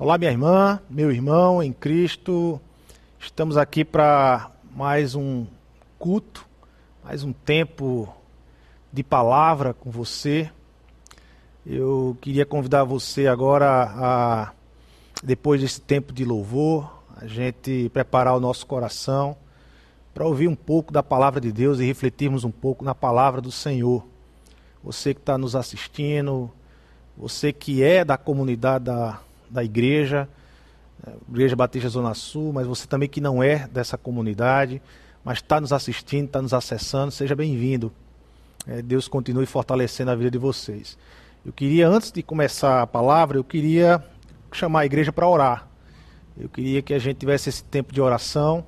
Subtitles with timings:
[0.00, 2.60] Olá, minha irmã, meu irmão em Cristo.
[3.18, 5.44] Estamos aqui para mais um
[5.98, 6.46] culto,
[7.02, 8.08] mais um tempo
[8.92, 10.52] de palavra com você.
[11.66, 14.52] Eu queria convidar você agora a,
[15.20, 19.36] depois desse tempo de louvor, a gente preparar o nosso coração
[20.14, 23.50] para ouvir um pouco da palavra de Deus e refletirmos um pouco na palavra do
[23.50, 24.06] Senhor.
[24.80, 26.48] Você que está nos assistindo,
[27.16, 30.28] você que é da comunidade da da igreja,
[31.06, 34.82] né, Igreja Batista Zona Sul, mas você também que não é dessa comunidade,
[35.24, 37.92] mas está nos assistindo, está nos acessando, seja bem-vindo.
[38.66, 40.98] É, Deus continue fortalecendo a vida de vocês.
[41.44, 44.04] Eu queria, antes de começar a palavra, eu queria
[44.52, 45.68] chamar a igreja para orar.
[46.36, 48.64] Eu queria que a gente tivesse esse tempo de oração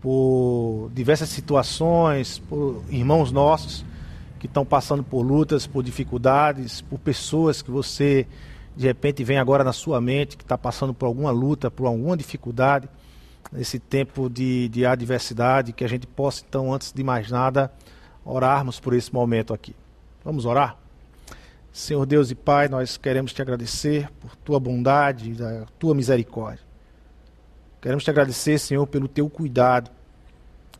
[0.00, 3.84] por diversas situações, por irmãos nossos
[4.38, 8.26] que estão passando por lutas, por dificuldades, por pessoas que você
[8.76, 12.16] de repente vem agora na sua mente que está passando por alguma luta, por alguma
[12.16, 12.88] dificuldade,
[13.52, 17.72] nesse tempo de, de adversidade, que a gente possa, então, antes de mais nada,
[18.24, 19.74] orarmos por esse momento aqui.
[20.24, 20.76] Vamos orar?
[21.72, 26.64] Senhor Deus e Pai, nós queremos te agradecer por tua bondade, a tua misericórdia.
[27.80, 29.90] Queremos te agradecer, Senhor, pelo teu cuidado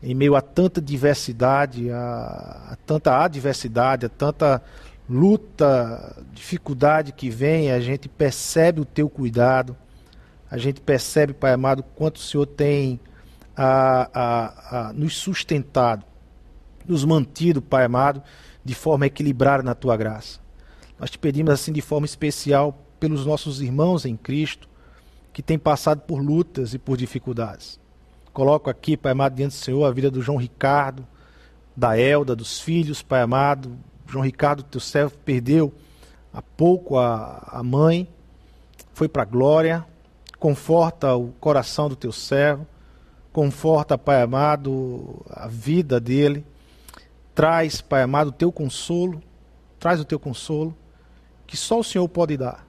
[0.03, 4.61] em meio a tanta diversidade, a, a tanta adversidade, a tanta
[5.11, 9.75] luta, dificuldade que vem, a gente percebe o teu cuidado,
[10.49, 12.97] a gente percebe, Pai amado, quanto o Senhor tem
[13.55, 16.05] a, a, a nos sustentado,
[16.87, 18.23] nos mantido, Pai amado,
[18.63, 20.39] de forma equilibrada na tua graça.
[20.97, 24.69] Nós te pedimos assim de forma especial pelos nossos irmãos em Cristo
[25.33, 27.77] que têm passado por lutas e por dificuldades.
[28.31, 31.05] Coloco aqui, Pai amado, diante do Senhor a vida do João Ricardo,
[31.75, 33.77] da Elda, dos filhos, Pai amado,
[34.11, 35.73] João Ricardo, teu servo, perdeu
[36.33, 38.09] há pouco a, a mãe,
[38.93, 39.85] foi para a glória.
[40.37, 42.67] Conforta o coração do teu servo,
[43.31, 46.45] conforta, Pai amado, a vida dele.
[47.33, 49.21] Traz, Pai amado, o teu consolo,
[49.79, 50.75] traz o teu consolo,
[51.47, 52.67] que só o Senhor pode dar.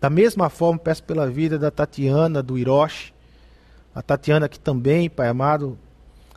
[0.00, 3.14] Da mesma forma, peço pela vida da Tatiana, do Hiroshi,
[3.94, 5.78] a Tatiana que também, Pai amado,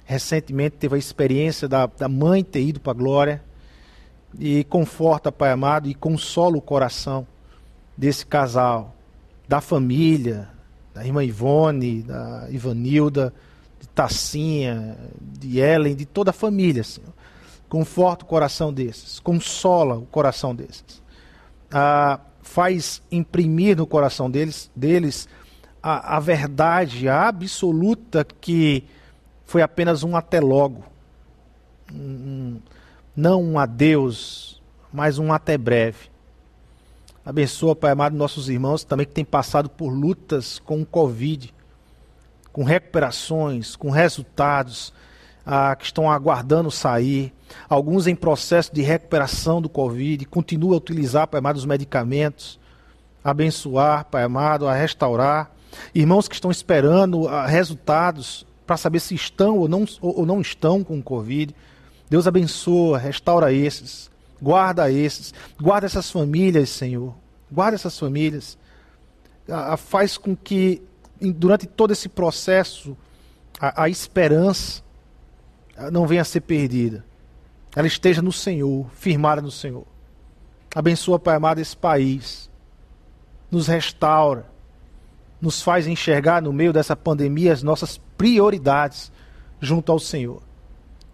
[0.03, 3.44] recentemente teve a experiência da, da mãe ter ido para a glória
[4.39, 7.25] e conforta, Pai amado, e consola o coração
[7.97, 8.95] desse casal,
[9.47, 10.49] da família,
[10.93, 13.33] da irmã Ivone, da Ivanilda,
[13.79, 17.13] de Tassinha, de Ellen, de toda a família, Senhor.
[17.69, 21.01] Conforta o coração desses, consola o coração desses.
[21.71, 25.27] Ah, faz imprimir no coração deles, deles
[25.81, 28.83] a, a verdade absoluta que
[29.45, 30.83] foi apenas um até logo.
[31.93, 32.59] Um,
[33.15, 34.61] não um adeus,
[34.91, 36.09] mas um até breve.
[37.25, 41.53] Abençoa, Pai amado, nossos irmãos também que têm passado por lutas com o Covid,
[42.51, 44.93] com recuperações, com resultados,
[45.45, 47.33] ah, que estão aguardando sair.
[47.67, 52.59] Alguns em processo de recuperação do Covid, continua a utilizar, Pai amado, os medicamentos.
[53.23, 55.51] Abençoar, Pai amado, a restaurar.
[55.93, 60.83] Irmãos que estão esperando ah, resultados para saber se estão ou não, ou não estão
[60.83, 61.55] com o Covid.
[62.09, 64.11] Deus abençoa, restaura esses,
[64.41, 67.13] guarda esses, guarda essas famílias, Senhor.
[67.51, 68.57] Guarda essas famílias.
[69.77, 70.81] faz com que,
[71.19, 72.95] durante todo esse processo,
[73.59, 74.83] a, a esperança
[75.91, 77.03] não venha a ser perdida.
[77.75, 79.85] Ela esteja no Senhor, firmada no Senhor.
[80.73, 82.49] Abençoa, Pai amado, esse país.
[83.49, 84.45] Nos restaura.
[85.41, 89.11] Nos faz enxergar no meio dessa pandemia as nossas prioridades
[89.59, 90.41] junto ao Senhor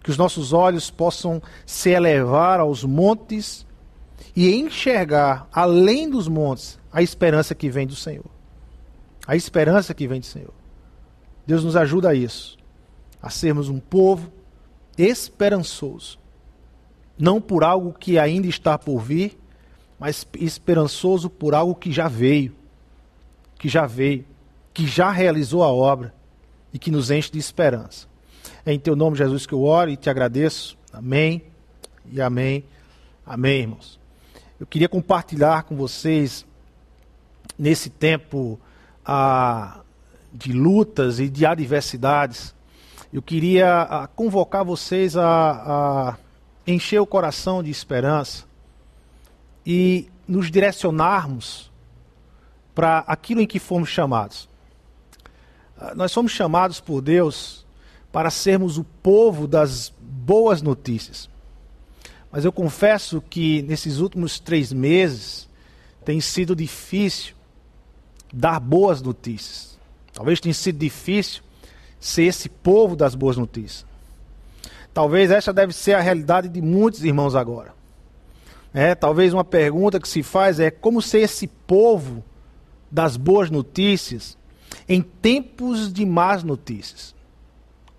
[0.02, 3.66] que os nossos olhos possam se elevar aos montes
[4.34, 8.30] e enxergar além dos montes a esperança que vem do Senhor.
[9.26, 10.52] A esperança que vem do Senhor.
[11.46, 12.58] Deus nos ajuda a isso,
[13.20, 14.32] a sermos um povo
[14.96, 16.18] esperançoso,
[17.18, 19.38] não por algo que ainda está por vir,
[19.98, 22.54] mas esperançoso por algo que já veio,
[23.58, 24.24] que já veio,
[24.74, 26.12] que já realizou a obra
[26.72, 28.11] e que nos enche de esperança.
[28.64, 30.76] É em teu nome, Jesus, que eu oro e te agradeço.
[30.92, 31.42] Amém
[32.10, 32.64] e amém.
[33.24, 34.00] Amém, irmãos.
[34.58, 36.46] Eu queria compartilhar com vocês,
[37.58, 38.58] nesse tempo
[40.32, 42.54] de lutas e de adversidades,
[43.12, 46.16] eu queria convocar vocês a, a
[46.66, 48.46] encher o coração de esperança
[49.66, 51.70] e nos direcionarmos
[52.74, 54.48] para aquilo em que fomos chamados.
[55.76, 57.61] Ah, nós somos chamados por Deus
[58.12, 61.28] para sermos o povo das boas notícias.
[62.30, 65.48] Mas eu confesso que nesses últimos três meses
[66.04, 67.34] tem sido difícil
[68.32, 69.78] dar boas notícias.
[70.12, 71.42] Talvez tenha sido difícil
[71.98, 73.86] ser esse povo das boas notícias.
[74.92, 77.74] Talvez essa deve ser a realidade de muitos irmãos agora.
[78.74, 82.22] É, talvez uma pergunta que se faz é como ser esse povo
[82.90, 84.36] das boas notícias
[84.88, 87.14] em tempos de más notícias.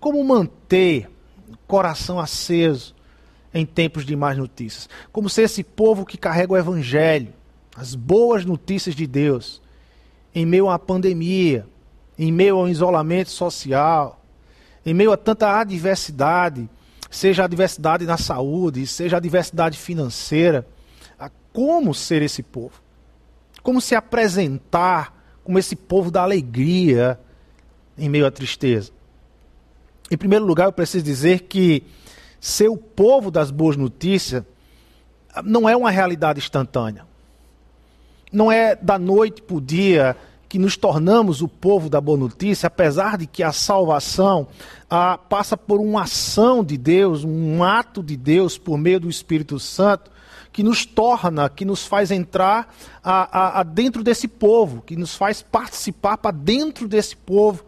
[0.04, 1.10] Como manter
[1.48, 2.94] o coração aceso
[3.54, 4.86] em tempos de más notícias?
[5.10, 7.32] Como ser esse povo que carrega o evangelho,
[7.74, 9.62] as boas notícias de Deus,
[10.34, 11.66] em meio uma pandemia,
[12.18, 14.22] em meio ao isolamento social,
[14.84, 16.68] em meio a tanta adversidade,
[17.10, 20.68] seja a adversidade na saúde, seja a adversidade financeira,
[21.50, 22.74] como ser esse povo?
[23.62, 27.18] Como se apresentar como esse povo da alegria
[27.96, 28.92] em meio à tristeza?
[30.10, 31.82] Em primeiro lugar, eu preciso dizer que
[32.40, 34.44] ser o povo das boas notícias
[35.44, 37.06] não é uma realidade instantânea.
[38.30, 40.16] Não é da noite para o dia
[40.48, 44.46] que nos tornamos o povo da boa notícia, apesar de que a salvação
[44.88, 49.58] ah, passa por uma ação de Deus, um ato de Deus por meio do Espírito
[49.58, 50.12] Santo,
[50.52, 52.72] que nos torna, que nos faz entrar
[53.02, 57.64] a, a, a dentro desse povo, que nos faz participar para dentro desse povo.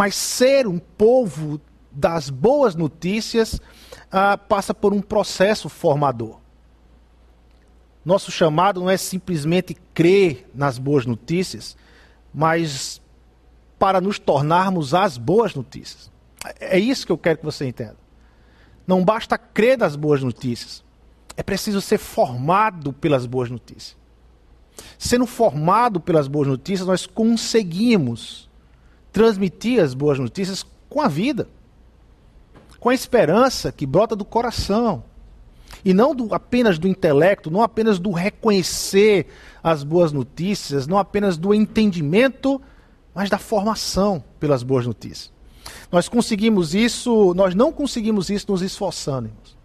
[0.00, 1.60] Mas ser um povo
[1.92, 3.60] das boas notícias
[4.10, 6.38] ah, passa por um processo formador.
[8.02, 11.76] Nosso chamado não é simplesmente crer nas boas notícias,
[12.32, 13.02] mas
[13.78, 16.10] para nos tornarmos as boas notícias.
[16.58, 17.98] É isso que eu quero que você entenda.
[18.86, 20.82] Não basta crer nas boas notícias,
[21.36, 23.98] é preciso ser formado pelas boas notícias.
[24.98, 28.48] Sendo formado pelas boas notícias, nós conseguimos
[29.12, 31.48] transmitir as boas notícias com a vida,
[32.78, 35.04] com a esperança que brota do coração,
[35.84, 39.26] e não do, apenas do intelecto, não apenas do reconhecer
[39.62, 42.60] as boas notícias, não apenas do entendimento,
[43.14, 45.32] mas da formação pelas boas notícias.
[45.90, 49.28] Nós conseguimos isso, nós não conseguimos isso nos esforçando.
[49.28, 49.60] Irmãos.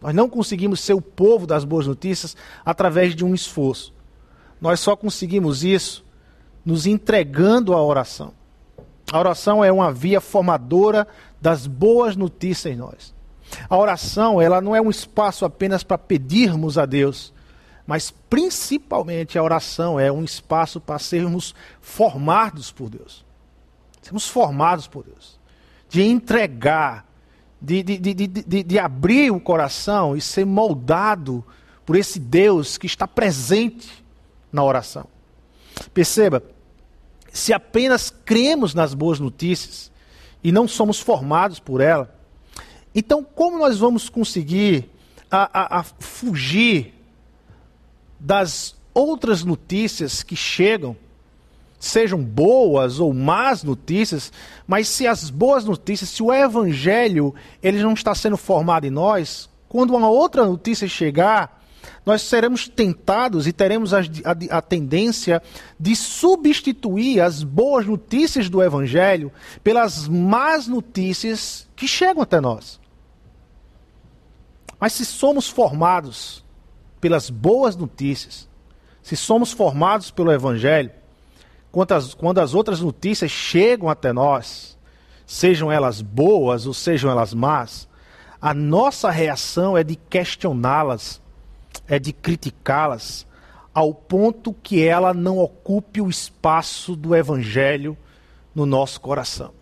[0.00, 3.94] Nós não conseguimos ser o povo das boas notícias através de um esforço.
[4.60, 6.03] Nós só conseguimos isso
[6.64, 8.32] nos entregando à oração.
[9.12, 11.06] A oração é uma via formadora
[11.40, 13.14] das boas notícias em nós.
[13.68, 17.32] A oração, ela não é um espaço apenas para pedirmos a Deus,
[17.86, 23.24] mas principalmente a oração é um espaço para sermos formados por Deus.
[24.00, 25.38] Sermos formados por Deus.
[25.88, 27.06] De entregar,
[27.60, 31.44] de, de, de, de, de abrir o coração e ser moldado
[31.84, 34.04] por esse Deus que está presente
[34.50, 35.06] na oração.
[35.92, 36.42] Perceba,
[37.34, 39.90] se apenas cremos nas boas notícias
[40.42, 42.14] e não somos formados por ela,
[42.94, 44.88] então, como nós vamos conseguir
[45.28, 46.94] a, a, a fugir
[48.20, 50.96] das outras notícias que chegam,
[51.80, 54.32] sejam boas ou más notícias,
[54.64, 59.50] mas se as boas notícias, se o evangelho ele não está sendo formado em nós,
[59.68, 61.63] quando uma outra notícia chegar,
[62.04, 65.42] nós seremos tentados e teremos a, a, a, tendência
[65.80, 72.78] de substituir as boas notícias do Evangelho pelas más notícias que chegam até nós.
[74.78, 76.44] Mas se somos formados
[77.00, 78.48] pelas boas notícias,
[79.02, 80.90] se somos formados pelo Evangelho,
[81.72, 84.76] quando as, quando as outras notícias chegam até nós,
[85.26, 87.88] sejam elas boas ou sejam elas más,
[88.40, 91.20] a nossa reação é de questioná-las,
[91.88, 93.26] é de criticá-las,
[93.72, 97.96] ao ponto que ela não ocupe o espaço do Evangelho
[98.54, 99.52] no nosso coração.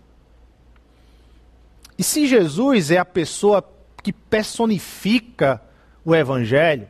[1.97, 3.65] E se Jesus é a pessoa
[4.03, 5.63] que personifica
[6.05, 6.89] o Evangelho,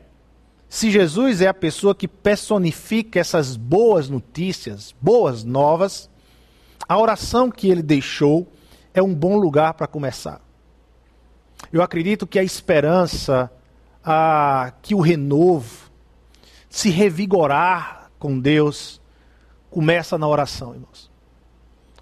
[0.67, 6.09] se Jesus é a pessoa que personifica essas boas notícias, boas novas,
[6.89, 8.51] a oração que ele deixou
[8.93, 10.41] é um bom lugar para começar.
[11.71, 13.51] Eu acredito que a esperança,
[14.03, 15.89] a, que o renovo,
[16.69, 19.01] se revigorar com Deus,
[19.69, 21.11] começa na oração, irmãos.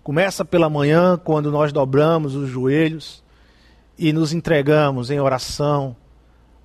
[0.03, 3.23] Começa pela manhã, quando nós dobramos os joelhos
[3.97, 5.95] e nos entregamos em oração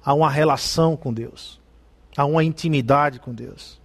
[0.02, 1.60] a uma relação com Deus,
[2.16, 3.78] a uma intimidade com Deus.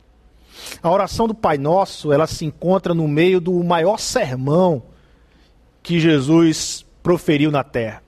[0.82, 4.84] A oração do Pai Nosso, ela se encontra no meio do maior sermão
[5.84, 8.04] que Jesus proferiu na terra.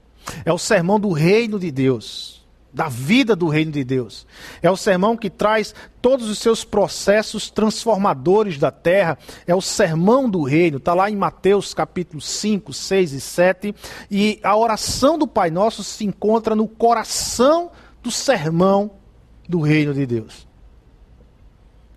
[0.45, 2.42] É o sermão do reino de Deus
[2.73, 4.25] da vida do reino de Deus.
[4.61, 9.17] É o sermão que traz todos os seus processos transformadores da terra.
[9.45, 10.77] É o sermão do reino.
[10.77, 13.75] Está lá em Mateus capítulo 5, 6 e 7.
[14.09, 18.91] E a oração do Pai Nosso se encontra no coração do sermão
[19.47, 20.47] do reino de Deus.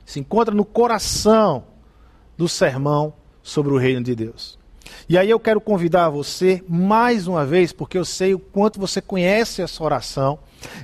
[0.05, 1.65] Se encontra no coração
[2.37, 4.59] do sermão sobre o reino de Deus.
[5.09, 9.01] E aí eu quero convidar você mais uma vez, porque eu sei o quanto você
[9.01, 10.39] conhece essa oração,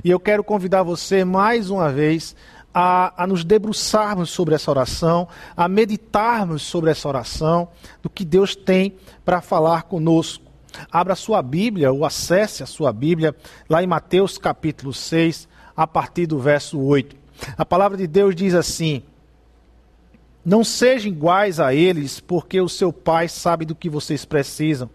[0.05, 2.35] e eu quero convidar você mais uma vez
[2.75, 7.69] a, a, nos debruçarmos sobre essa oração, a meditarmos sobre essa oração,
[8.03, 10.45] do que Deus tem para falar conosco.
[10.91, 13.37] Abra a sua Bíblia ou acesse a sua Bíblia
[13.69, 17.15] lá em Mateus capítulo 6, a partir do verso 8.
[17.57, 19.03] A palavra de Deus diz assim:
[20.45, 24.89] Não sejam iguais a eles, porque o seu Pai sabe do que vocês precisam,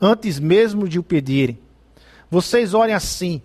[0.00, 1.58] antes mesmo de o pedirem.
[2.30, 3.40] Vocês orem assim: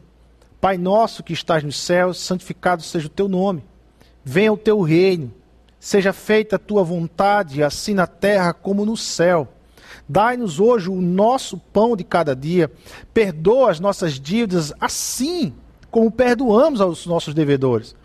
[0.59, 3.63] Pai nosso que estás nos céus, santificado seja o teu nome.
[4.23, 5.31] Venha o teu reino.
[5.79, 9.47] Seja feita a tua vontade, assim na terra como no céu.
[10.09, 12.71] Dai-nos hoje o nosso pão de cada dia.
[13.13, 15.53] Perdoa as nossas dívidas, assim
[15.91, 17.95] como perdoamos aos nossos devedores.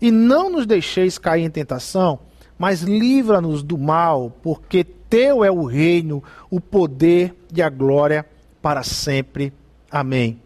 [0.00, 2.18] E não nos deixeis cair em tentação,
[2.58, 8.26] mas livra-nos do mal, porque teu é o reino, o poder e a glória
[8.60, 9.52] para sempre.
[9.90, 10.40] Amém.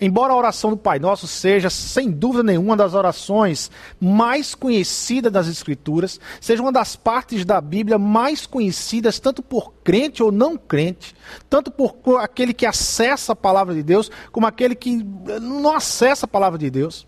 [0.00, 3.70] Embora a oração do Pai Nosso seja, sem dúvida nenhuma, das orações
[4.00, 10.22] mais conhecidas das Escrituras, seja uma das partes da Bíblia mais conhecidas, tanto por crente
[10.22, 11.14] ou não crente,
[11.48, 15.02] tanto por aquele que acessa a palavra de Deus, como aquele que
[15.40, 17.06] não acessa a palavra de Deus.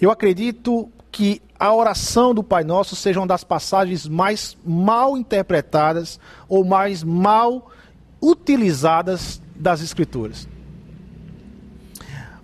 [0.00, 6.20] Eu acredito que a oração do Pai Nosso seja uma das passagens mais mal interpretadas
[6.48, 7.70] ou mais mal
[8.22, 10.46] utilizadas das Escrituras.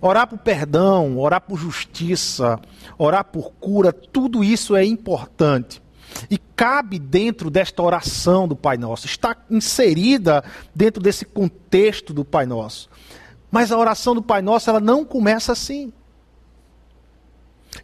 [0.07, 2.59] Orar por perdão, orar por justiça,
[2.95, 5.81] orar por cura, tudo isso é importante.
[6.29, 10.43] E cabe dentro desta oração do Pai Nosso, está inserida
[10.75, 12.87] dentro desse contexto do Pai Nosso.
[13.49, 15.91] Mas a oração do Pai Nosso, ela não começa assim.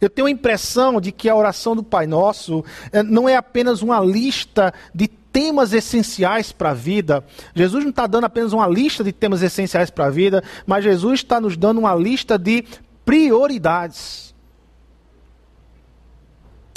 [0.00, 3.82] Eu tenho a impressão de que a oração do Pai Nosso eh, não é apenas
[3.82, 7.24] uma lista de temas essenciais para a vida.
[7.54, 11.20] Jesus não está dando apenas uma lista de temas essenciais para a vida, mas Jesus
[11.20, 12.64] está nos dando uma lista de
[13.04, 14.34] prioridades.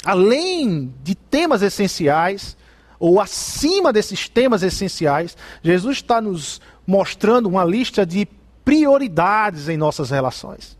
[0.04, 2.56] Além de temas essenciais,
[2.98, 8.26] ou acima desses temas essenciais, Jesus está nos mostrando uma lista de
[8.64, 10.76] prioridades em nossas relações.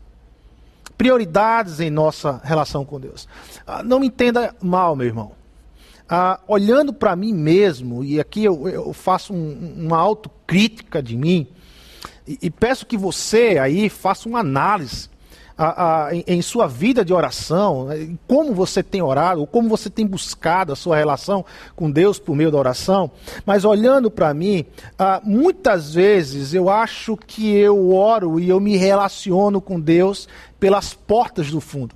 [0.97, 3.27] Prioridades em nossa relação com Deus.
[3.67, 5.36] Ah, não me entenda mal, meu irmão
[6.09, 11.47] ah, olhando para mim mesmo, e aqui eu, eu faço um, uma autocrítica de mim,
[12.27, 15.09] e, e, peço que você aí faça uma análise
[15.57, 19.67] ah, ah, em, em, sua vida de oração, né, como você tem orado, ou como
[19.67, 21.43] você tem buscado a sua relação
[21.75, 23.09] com Deus por meio da oração,
[23.45, 24.65] mas olhando para mim,
[24.99, 30.27] ah, muitas vezes eu acho que eu oro e eu me relaciono com Deus
[30.59, 31.95] pelas portas do fundo.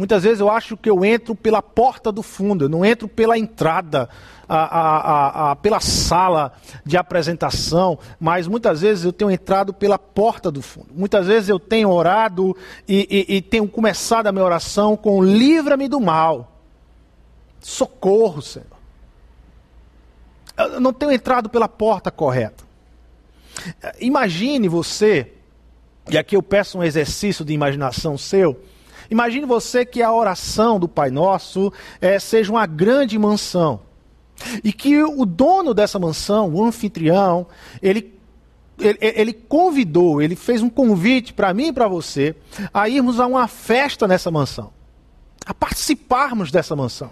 [0.00, 3.36] Muitas vezes eu acho que eu entro pela porta do fundo, eu não entro pela
[3.36, 4.08] entrada,
[4.48, 6.54] a, a, a, pela sala
[6.86, 10.86] de apresentação, mas muitas vezes eu tenho entrado pela porta do fundo.
[10.94, 12.56] Muitas vezes eu tenho orado
[12.88, 16.50] e, e, e tenho começado a minha oração com livra-me do mal.
[17.60, 18.66] Socorro, Senhor.
[20.56, 22.64] Eu não tenho entrado pela porta correta.
[24.00, 25.30] Imagine você,
[26.08, 28.58] e aqui eu peço um exercício de imaginação seu
[29.10, 33.80] Imagine você que a oração do Pai Nosso é, seja uma grande mansão.
[34.64, 37.46] E que o dono dessa mansão, o anfitrião,
[37.82, 38.14] ele,
[38.78, 42.34] ele, ele convidou, ele fez um convite para mim e para você
[42.72, 44.72] a irmos a uma festa nessa mansão.
[45.44, 47.10] A participarmos dessa mansão.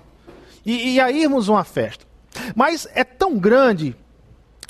[0.64, 2.07] E, e a irmos a uma festa.
[2.55, 3.97] Mas é tão grande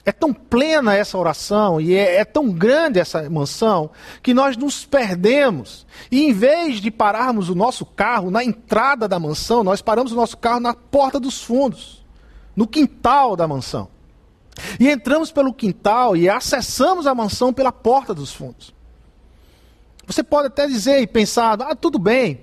[0.08, 3.90] é tão plena essa oração e é, é, tão grande essa mansão
[4.22, 5.86] que nós nos perdemos.
[6.10, 10.16] E em vez de pararmos o nosso carro na entrada da mansão, nós paramos o
[10.16, 12.02] nosso carro na porta dos fundos,
[12.56, 13.88] no quintal da mansão.
[14.80, 18.74] E entramos pelo quintal e acessamos a mansão pela porta dos fundos.
[20.06, 22.40] Você pode até dizer e pensar: ah, tudo bem,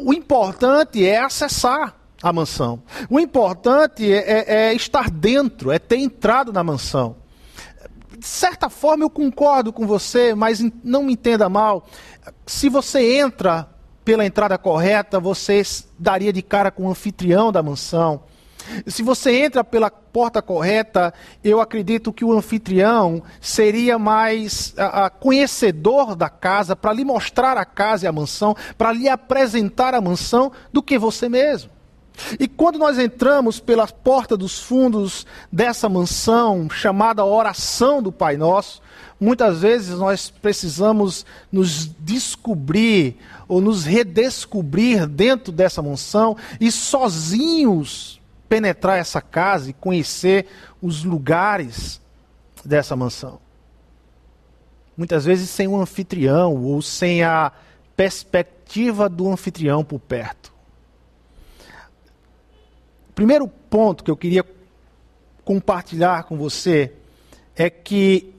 [0.00, 1.94] o importante é acessar
[2.24, 2.82] a mansão.
[3.10, 7.16] O importante é, é, é estar dentro, é ter entrado na mansão.
[8.18, 11.86] De certa forma eu concordo com você, mas não me entenda mal.
[12.46, 13.68] Se você entra
[14.02, 15.60] pela entrada correta, você
[15.98, 18.22] daria de cara com o anfitrião da mansão.
[18.86, 21.12] Se você entra pela porta correta,
[21.42, 27.58] eu acredito que o anfitrião seria mais a, a, conhecedor da casa, para lhe mostrar
[27.58, 31.73] a casa e a mansão, para lhe apresentar a mansão, do que você mesmo.
[32.38, 38.80] E quando nós entramos pela porta dos fundos dessa mansão, chamada oração do Pai Nosso,
[39.20, 43.16] muitas vezes nós precisamos nos descobrir
[43.48, 50.46] ou nos redescobrir dentro dessa mansão e sozinhos penetrar essa casa e conhecer
[50.80, 52.00] os lugares
[52.64, 53.40] dessa mansão.
[54.96, 57.50] Muitas vezes sem um anfitrião ou sem a
[57.96, 60.53] perspectiva do anfitrião por perto.
[63.14, 64.44] Primeiro ponto que eu queria
[65.44, 66.92] compartilhar com você
[67.54, 68.34] é que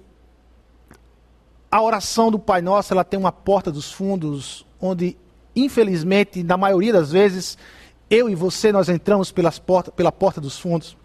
[1.72, 5.18] a oração do Pai Nosso ela tem uma porta dos fundos onde,
[5.56, 7.58] infelizmente, na maioria das vezes,
[8.10, 10.98] eu e você nós entramos pelas porta, pela porta dos fundos.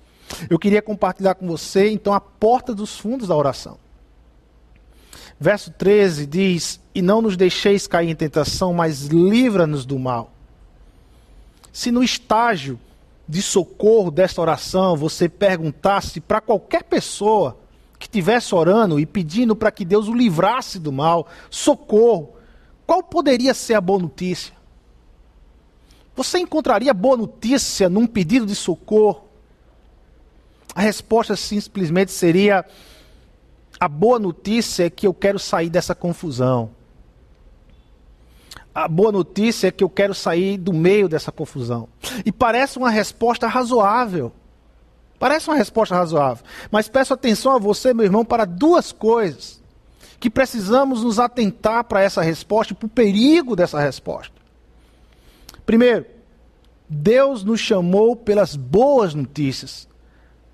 [0.48, 3.78] Eu queria compartilhar com você, então, a porta dos fundos da oração.
[5.38, 10.32] Verso 13 diz: E não nos deixeis cair em tentação, mas livra-nos do mal.
[11.72, 12.78] Se no estágio
[13.30, 17.56] de socorro desta oração você perguntasse para qualquer pessoa
[17.96, 22.34] que estivesse orando e pedindo para que Deus o livrasse do mal, socorro,
[22.84, 24.52] qual poderia ser a boa notícia?
[26.16, 29.28] Você encontraria boa notícia num pedido de socorro?
[30.75, 32.64] A resposta simplesmente seria:
[33.78, 36.70] a boa notícia é que eu quero sair dessa confusão.
[38.80, 41.87] A boa notícia é que eu quero sair do meio dessa confusão.
[42.25, 44.32] E parece uma resposta razoável.
[45.18, 46.42] Parece uma resposta razoável.
[46.70, 49.60] Mas peço atenção a você, meu irmão, para duas coisas
[50.18, 54.32] que precisamos nos atentar para essa resposta e para o perigo dessa resposta.
[55.66, 56.06] Primeiro,
[56.88, 59.87] Deus nos chamou pelas boas notícias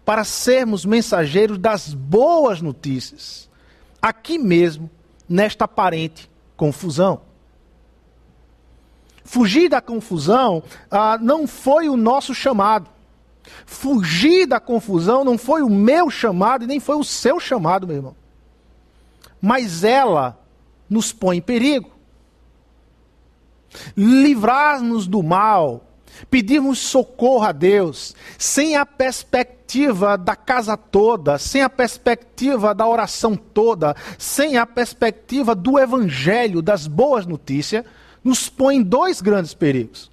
[0.04, 3.49] para sermos mensageiros das boas notícias,
[4.02, 4.90] aqui mesmo,
[5.28, 7.25] nesta aparente confusão.
[9.26, 12.88] Fugir da confusão ah, não foi o nosso chamado.
[13.66, 17.97] Fugir da confusão não foi o meu chamado e nem foi o seu chamado, meu
[17.97, 18.16] irmão.
[19.40, 20.38] Mas ela
[20.88, 21.90] nos põe em perigo.
[23.97, 25.83] Livrar-nos do mal
[26.30, 33.37] pedirmos socorro a Deus, sem a perspectiva da casa toda, sem a perspectiva da oração
[33.37, 37.85] toda, sem a perspectiva do evangelho, das boas notícias,
[38.27, 40.11] nos põe em dois grandes perigos.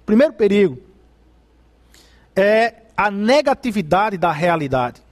[0.00, 0.80] O primeiro perigo
[2.34, 5.02] é a negatividade da realidade.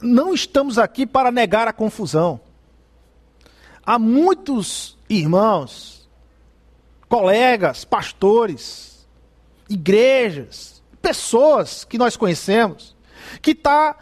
[0.00, 2.40] Não estamos aqui para negar a confusão.
[3.84, 6.08] Há muitos irmãos
[7.06, 9.06] colegas, pastores,
[9.68, 12.96] igrejas, pessoas que nós conhecemos,
[13.42, 13.94] que está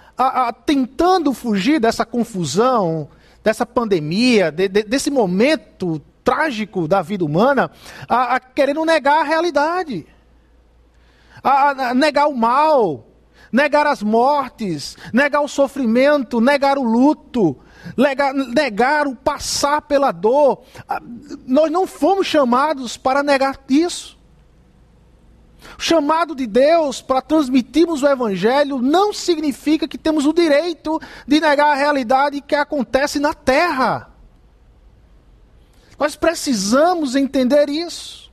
[0.65, 3.09] tentando fugir dessa confusão,
[3.47, 7.71] dessa pandemia, de, de, desse momento trágico da vida humana,
[8.09, 10.05] a, a querendo negar a realidade,
[11.45, 13.07] a, a negar o mal,
[13.53, 17.57] negar as mortes, negar o sofrimento, negar o luto,
[17.97, 20.65] negar, negar o passar pela dor.
[21.47, 24.16] Nós não fomos chamados para negar isso.
[25.79, 31.41] O chamado de Deus para transmitirmos o Evangelho não significa que temos o direito de
[31.41, 34.11] negar a realidade que acontece na terra.
[35.99, 38.27] Nós precisamos entender isso.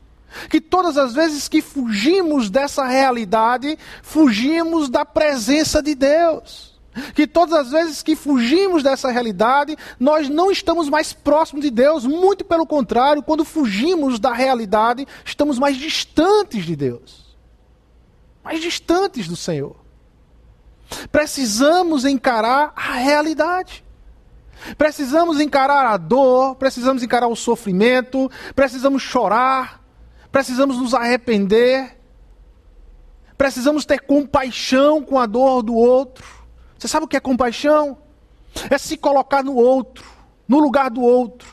[0.49, 6.73] Que todas as vezes que fugimos dessa realidade, fugimos da presença de Deus
[7.15, 12.05] que todas as vezes que fugimos dessa realidade, nós não estamos mais próximos de Deus,
[12.05, 17.22] muito pelo contrário, quando fugimos da realidade, estamos mais distantes de Deus,
[18.43, 19.75] mais distantes do Senhor.
[21.11, 23.83] Precisamos encarar a realidade.
[24.77, 29.83] Precisamos encarar a dor, precisamos encarar o sofrimento, precisamos chorar,
[30.31, 31.97] precisamos nos arrepender,
[33.37, 36.43] precisamos ter compaixão com a dor do outro
[36.83, 37.97] você sabe o que é compaixão?
[38.69, 40.03] É se colocar no outro,
[40.45, 41.52] no lugar do outro.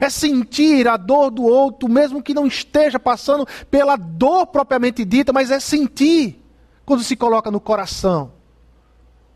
[0.00, 5.32] É sentir a dor do outro, mesmo que não esteja passando pela dor propriamente dita,
[5.32, 6.42] mas é sentir
[6.86, 8.32] quando se coloca no coração,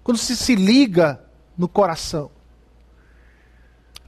[0.03, 1.23] quando se se liga
[1.57, 2.31] no coração.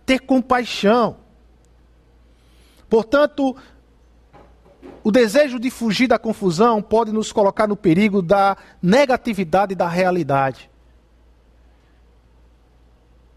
[0.06, 1.18] Ter compaixão.
[2.88, 3.54] Portanto,
[5.04, 10.70] o desejo de fugir da confusão pode nos colocar no perigo da negatividade da realidade.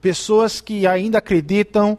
[0.01, 1.97] Pessoas que ainda acreditam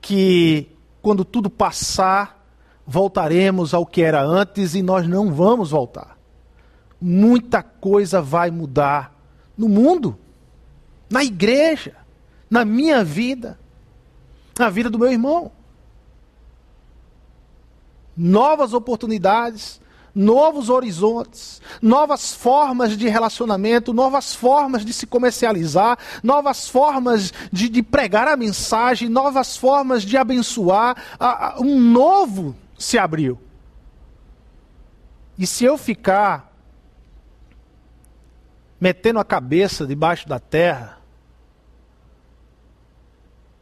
[0.00, 0.70] que
[1.02, 2.44] quando tudo passar,
[2.86, 6.18] voltaremos ao que era antes e nós não vamos voltar.
[7.00, 9.14] Muita coisa vai mudar
[9.56, 10.18] no mundo,
[11.08, 11.96] na igreja,
[12.50, 13.58] na minha vida,
[14.58, 15.52] na vida do meu irmão.
[18.16, 19.79] novas oportunidades,
[20.14, 27.82] novos horizontes, novas formas de relacionamento, novas formas de se comercializar, novas formas de, de
[27.82, 30.96] pregar a mensagem, novas formas de abençoar.
[31.58, 33.38] Um novo se abriu.
[35.38, 36.52] E se eu ficar
[38.80, 40.98] metendo a cabeça debaixo da terra,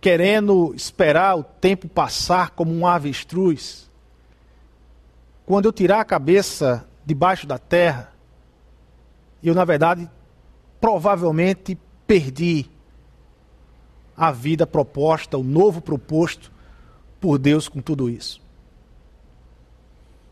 [0.01, 3.88] querendo esperar o tempo passar como um avestruz,
[5.49, 8.13] quando eu tirar a cabeça debaixo da terra,
[9.43, 10.07] eu, na verdade,
[10.79, 12.67] provavelmente perdi
[14.15, 16.53] a vida proposta, o novo proposto
[17.19, 18.43] por Deus com tudo isso.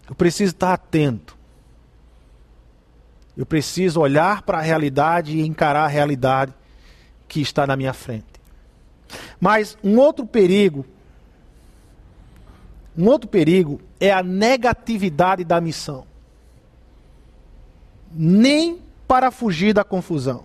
[0.07, 1.35] Eu preciso estar atento.
[3.35, 6.52] Eu preciso olhar para a realidade e encarar a realidade
[7.26, 8.38] que está na minha frente.
[9.40, 10.85] Mas um outro perigo,
[12.97, 16.07] um outro perigo é a negatividade da missão.
[18.13, 20.45] Nem para fugir da confusão.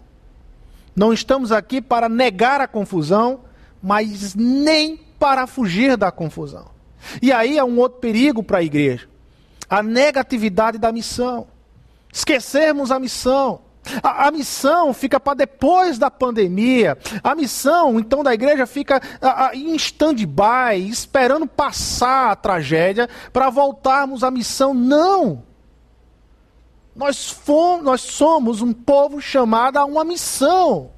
[0.95, 3.41] Não estamos aqui para negar a confusão,
[3.81, 6.69] mas nem para fugir da confusão.
[7.21, 9.11] E aí é um outro perigo para a igreja
[9.71, 11.47] a negatividade da missão.
[12.11, 13.61] Esquecermos a missão.
[14.03, 16.97] A, a missão fica para depois da pandemia.
[17.23, 23.49] A missão, então, da igreja fica a, a, em stand-by, esperando passar a tragédia para
[23.49, 24.73] voltarmos à missão.
[24.73, 25.43] Não!
[26.95, 30.91] Nós, fomos, nós somos um povo chamado a uma missão.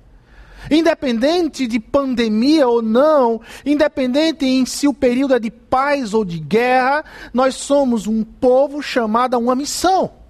[0.72, 6.40] Independente de pandemia ou não, independente em se o período é de paz ou de
[6.40, 10.23] guerra, nós somos um povo chamado a uma missão.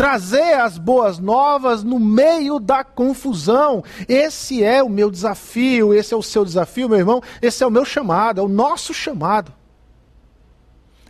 [0.00, 3.84] Trazer as boas novas no meio da confusão.
[4.08, 7.70] Esse é o meu desafio, esse é o seu desafio, meu irmão, esse é o
[7.70, 9.52] meu chamado, é o nosso chamado.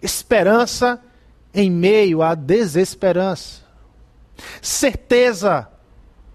[0.02, 1.00] Esperança
[1.54, 3.70] em meio à desesperança
[4.60, 5.68] certeza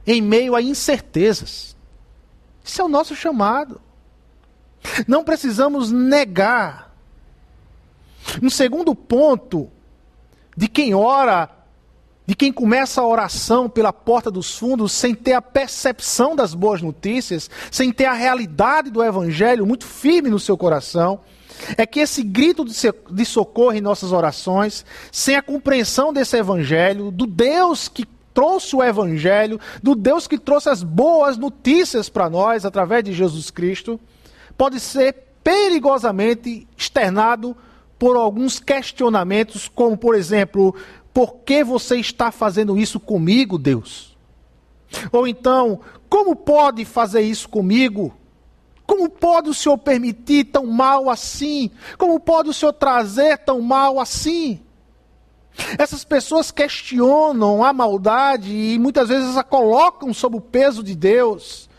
[0.06, 1.76] em meio a incertezas.
[2.64, 3.82] Isso é o nosso chamado.
[5.08, 6.94] Não precisamos negar.
[8.42, 9.70] Um segundo ponto
[10.56, 11.50] de quem ora,
[12.26, 16.82] de quem começa a oração pela porta dos fundos sem ter a percepção das boas
[16.82, 21.20] notícias, sem ter a realidade do evangelho muito firme no seu coração,
[21.78, 27.26] é que esse grito de socorro em nossas orações, sem a compreensão desse evangelho, do
[27.26, 33.04] Deus que trouxe o evangelho, do Deus que trouxe as boas notícias para nós através
[33.04, 34.00] de Jesus Cristo,
[34.58, 37.56] pode ser perigosamente externado
[37.98, 40.76] por alguns questionamentos, como por exemplo,
[41.16, 44.18] por que você está fazendo isso comigo, Deus?
[45.14, 48.14] Ou então, como pode fazer isso comigo?
[48.86, 51.72] Como pode o Senhor permitir tão mal assim?
[51.98, 54.60] Como pode o Senhor trazer tão mal assim?
[55.78, 61.70] Essas pessoas questionam a maldade e muitas vezes a colocam sob o peso de Deus,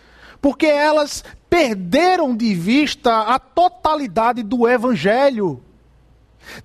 [0.41, 5.63] porque elas perderam de vista a totalidade do Evangelho.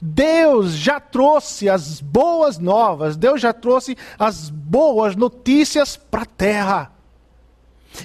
[0.02, 6.92] Deus já trouxe as boas novas, Deus já trouxe as boas notícias para a terra.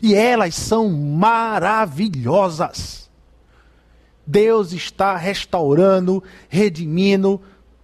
[0.03, 3.11] E elas são maravilhosas.
[4.27, 7.41] Deus está restaurando, redimindo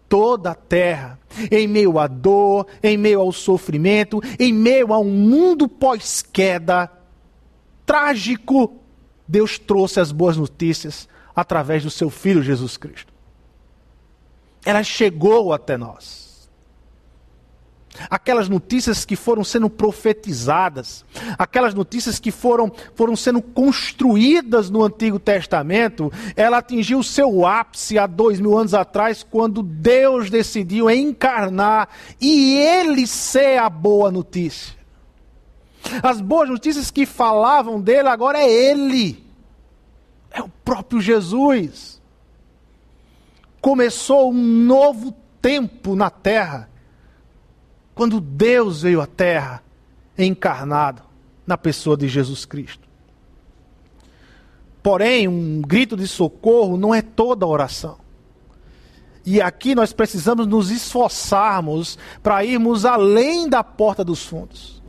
[0.09, 1.18] toda a terra,
[1.50, 6.90] em meio à dor, em meio ao sofrimento, em meio a um mundo pós-queda
[7.87, 8.76] trágico.
[9.26, 13.12] Deus trouxe as boas notícias através do seu Filho Jesus Cristo.
[14.64, 16.22] Ela chegou até nós
[18.09, 21.05] aquelas notícias que foram sendo profetizadas,
[21.38, 28.07] aquelas notícias que foram, foram sendo construídas no Antigo Testamento, ela atingiu seu ápice há
[28.07, 31.88] dois mil anos atrás, quando Deus decidiu encarnar
[32.20, 34.81] e Ele ser a boa notícia.
[36.03, 39.25] As boas notícias que falavam dele agora é Ele,
[40.31, 42.01] é o próprio Jesus.
[43.62, 46.68] Começou um novo tempo na terra
[47.94, 49.62] quando Deus veio à terra
[50.18, 51.03] encarnado
[51.46, 52.88] na pessoa de Jesus Cristo.
[54.83, 57.98] Porém, um grito de socorro não é toda oração.
[59.25, 64.81] E aqui nós precisamos nos esforçarmos para irmos além da porta dos fundos.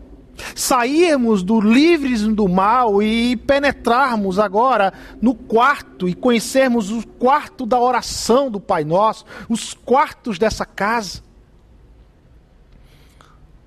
[0.56, 7.80] Sairmos do livres do mal e penetrarmos agora no quarto e conhecermos o quarto da
[7.80, 11.22] oração do Pai Nosso, os quartos dessa casa.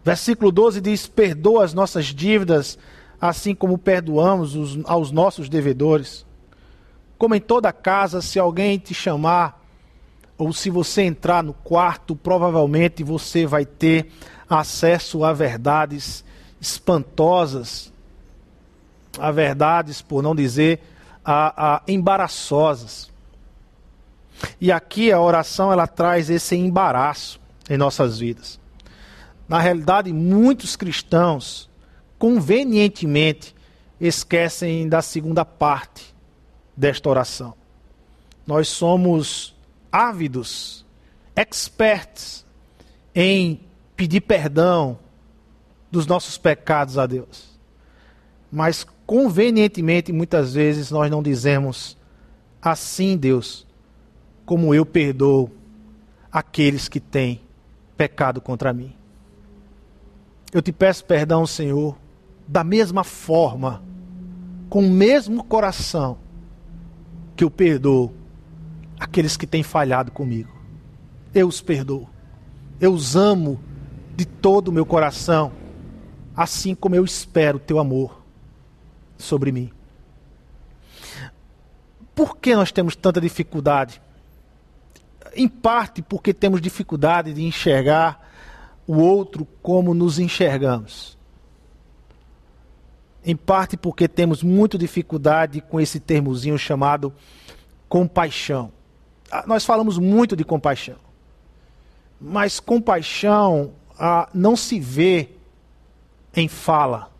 [0.04, 2.78] Versículo 12 diz: Perdoa as nossas dívidas,
[3.20, 6.26] assim como perdoamos os, aos nossos devedores.
[7.18, 9.60] Como em toda casa, se alguém te chamar,
[10.36, 14.12] ou se você entrar no quarto, provavelmente você vai ter
[14.48, 16.24] acesso a verdades
[16.60, 17.92] espantosas,
[19.18, 20.80] a verdades, por não dizer,
[21.24, 23.10] a, a embaraçosas.
[24.60, 28.60] E aqui a oração ela traz esse embaraço em nossas vidas.
[29.48, 31.70] Na realidade, muitos cristãos
[32.18, 33.54] convenientemente
[34.00, 36.14] esquecem da segunda parte
[36.76, 37.54] desta oração.
[38.46, 39.54] Nós somos
[39.90, 40.84] ávidos,
[41.34, 42.44] experts
[43.14, 43.60] em
[43.96, 44.98] pedir perdão
[45.90, 47.58] dos nossos pecados a Deus.
[48.50, 51.96] Mas convenientemente, muitas vezes, nós não dizemos
[52.60, 53.66] assim, Deus,
[54.44, 55.50] como eu perdoo
[56.30, 57.40] aqueles que têm
[57.96, 58.94] pecado contra mim.
[60.52, 61.96] Eu te peço perdão, Senhor,
[62.46, 63.82] da mesma forma,
[64.68, 66.18] com o mesmo coração
[67.34, 68.12] que eu perdoo
[68.98, 70.50] aqueles que têm falhado comigo.
[71.34, 72.08] Eu os perdoo.
[72.80, 73.60] Eu os amo
[74.16, 75.52] de todo o meu coração,
[76.36, 78.20] assim como eu espero o teu amor
[79.16, 79.70] sobre mim.
[82.14, 84.00] Por que nós temos tanta dificuldade?
[85.34, 88.30] Em parte porque temos dificuldade de enxergar
[88.86, 91.16] o outro como nos enxergamos.
[93.24, 97.12] Em parte porque temos muita dificuldade com esse termozinho chamado
[97.88, 98.72] compaixão.
[99.30, 100.96] Ah, nós falamos muito de compaixão.
[102.20, 105.35] Mas compaixão ah, não se vê
[106.36, 107.10] em fala.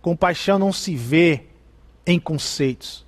[0.00, 1.44] Compaixão não se vê
[2.06, 3.04] em conceitos.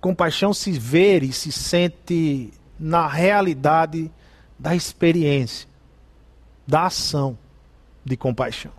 [0.00, 4.12] Compaixão se vê e se sente na realidade
[4.58, 5.66] da experiência,
[6.66, 7.38] da ação
[8.04, 8.72] de compaixão.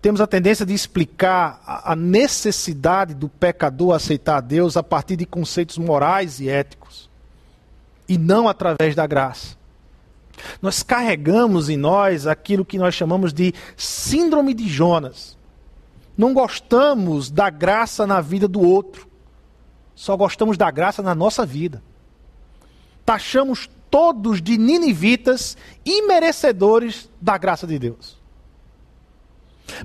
[0.00, 5.26] Temos a tendência de explicar a necessidade do pecador aceitar a Deus a partir de
[5.26, 7.10] conceitos morais e éticos,
[8.08, 9.55] e não através da graça.
[10.60, 15.36] Nós carregamos em nós aquilo que nós chamamos de síndrome de Jonas.
[16.16, 19.06] Não gostamos da graça na vida do outro,
[19.94, 21.82] só gostamos da graça na nossa vida.
[23.04, 28.15] Taxamos todos de ninivitas imerecedores da graça de Deus.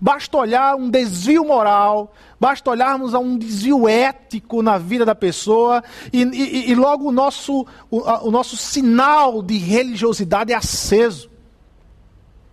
[0.01, 5.83] Basta olhar um desvio moral, basta olharmos a um desvio ético na vida da pessoa
[6.13, 11.29] e, e, e logo o nosso, o, o nosso sinal de religiosidade é aceso.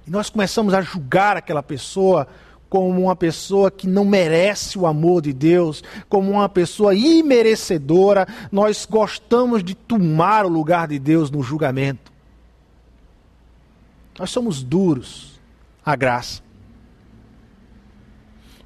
[0.07, 2.27] E nós começamos a julgar aquela pessoa
[2.69, 8.27] como uma pessoa que não merece o amor de Deus, como uma pessoa imerecedora.
[8.53, 12.13] Nós gostamos de tomar o lugar de Deus no julgamento.
[14.19, 15.41] Nós somos duros
[15.85, 16.48] à graça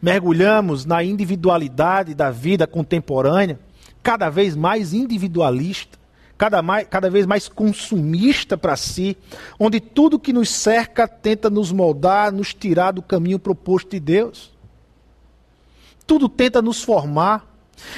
[0.03, 3.61] mergulhamos na individualidade da vida contemporânea,
[4.03, 5.97] cada vez mais individualista,
[6.37, 9.17] cada, mais, cada vez mais consumista para si,
[9.61, 14.51] onde tudo que nos cerca tenta nos moldar, nos tirar do caminho proposto de Deus.
[16.05, 17.47] Tudo tenta nos formar.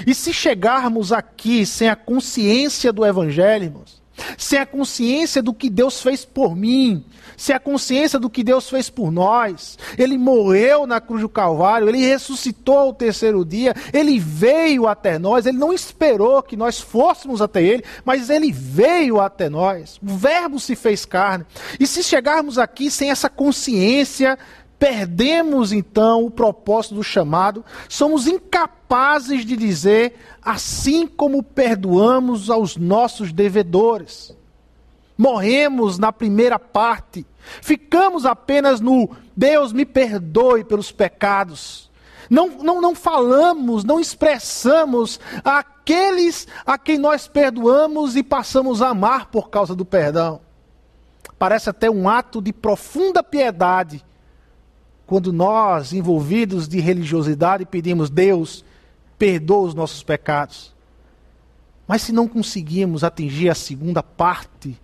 [0.07, 4.04] E se chegarmos aqui sem a consciência do Evangelho, irmãos,
[4.37, 7.05] sem a consciência do que Deus fez por mim,
[7.37, 9.79] sem a consciência do que Deus fez por nós.
[9.99, 15.47] Ele morreu na cruz do Calvário, ele ressuscitou ao terceiro dia, ele veio até nós,
[15.47, 19.99] ele não esperou que nós fôssemos até ele, mas ele veio até nós.
[20.03, 21.45] O Verbo se fez carne.
[21.79, 24.39] E se chegarmos aqui sem essa consciência,
[24.79, 28.84] perdemos então o propósito do chamado, somos incapazes
[29.45, 34.37] de dizer assim como perdoamos aos nossos devedores.
[35.19, 37.27] Morremos na primeira parte,
[37.61, 41.91] ficamos apenas no Deus me perdoe pelos pecados.
[42.31, 49.27] Não, não, não falamos, não expressamos aqueles a quem nós perdoamos e passamos a amar
[49.27, 50.41] por causa do perdão.
[51.39, 54.05] Parece até um ato de profunda piedade
[55.07, 58.65] quando nós, envolvidos de religiosidade, pedimos, Deus,
[59.19, 60.75] perdoa os nossos pecados.
[61.87, 64.81] Mas se não conseguirmos atingir a segunda parte,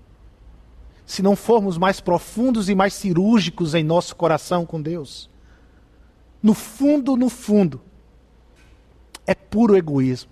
[1.06, 5.28] se não formos mais profundos e mais cirúrgicos em nosso coração com Deus,
[6.42, 7.80] no fundo, no fundo,
[9.26, 10.30] é puro egoísmo,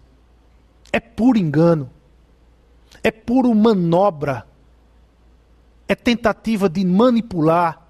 [0.92, 1.90] é puro engano,
[3.02, 4.46] é puro manobra,
[5.87, 7.88] é tentativa de manipular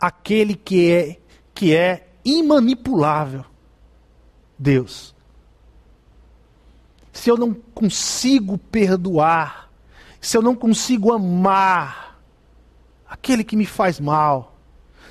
[0.00, 1.20] aquele que é
[1.54, 3.44] que é imanipulável.
[4.58, 5.14] Deus.
[7.20, 9.70] Se eu não consigo perdoar,
[10.18, 12.18] se eu não consigo amar
[13.06, 14.56] aquele que me faz mal,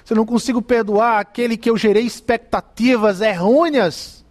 [0.03, 4.25] se eu não consigo perdoar aquele que eu gerei expectativas errôneas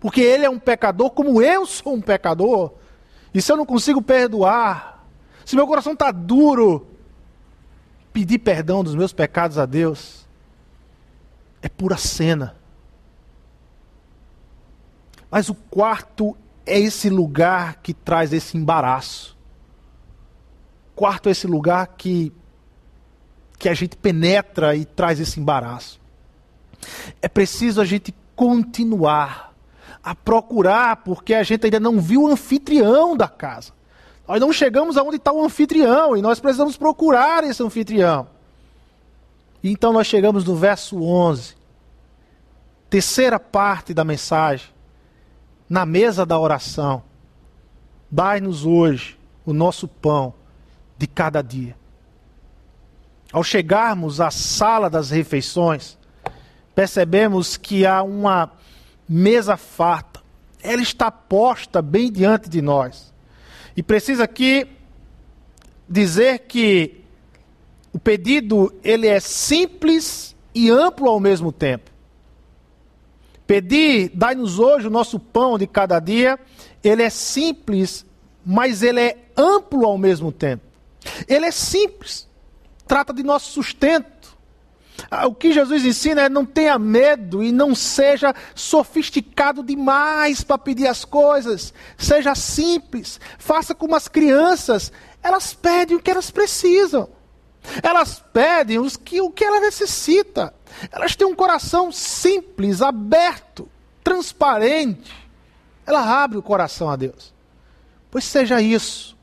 [0.00, 2.72] porque ele é um pecador como eu sou um pecador,
[3.32, 5.06] e se eu não consigo perdoar,
[5.46, 6.84] se meu coração está duro,
[8.12, 10.26] pedir perdão dos meus pecados a Deus
[11.62, 12.56] é pura cena.
[15.30, 19.36] Mas o quarto é esse lugar que traz esse embaraço.
[20.94, 22.32] Quarto é esse lugar que
[23.58, 26.00] que a gente penetra e traz esse embaraço.
[27.22, 29.54] É preciso a gente continuar
[30.02, 33.72] a procurar, porque a gente ainda não viu o anfitrião da casa.
[34.28, 38.26] Nós não chegamos aonde está o anfitrião e nós precisamos procurar esse anfitrião.
[39.62, 41.54] Então nós chegamos no verso 11,
[42.90, 44.68] terceira parte da mensagem,
[45.68, 47.02] na mesa da oração.
[48.10, 50.34] Dai-nos hoje o nosso pão
[50.96, 51.76] de cada dia.
[53.32, 55.98] Ao chegarmos à sala das refeições,
[56.74, 58.52] percebemos que há uma
[59.08, 60.20] mesa farta.
[60.62, 63.12] Ela está posta bem diante de nós.
[63.76, 64.68] E precisa aqui
[65.88, 67.02] dizer que
[67.92, 71.90] o pedido ele é simples e amplo ao mesmo tempo.
[73.46, 76.38] Pedir, dai-nos hoje o nosso pão de cada dia,
[76.82, 78.06] ele é simples,
[78.44, 80.64] mas ele é amplo ao mesmo tempo.
[81.28, 82.28] Ele é simples,
[82.86, 84.14] trata de nosso sustento.
[85.10, 90.56] Ah, o que Jesus ensina é não tenha medo e não seja sofisticado demais para
[90.56, 91.74] pedir as coisas.
[91.98, 97.08] Seja simples, faça como as crianças, elas pedem o que elas precisam.
[97.82, 100.54] Elas pedem os que, o que ela necessita.
[100.90, 103.68] Elas têm um coração simples, aberto,
[104.02, 105.12] transparente.
[105.86, 107.32] Ela abre o coração a Deus.
[108.10, 109.16] Pois seja isso.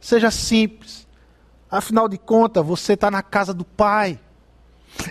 [0.00, 1.04] Seja simples
[1.74, 4.20] Afinal de contas, você está na casa do Pai.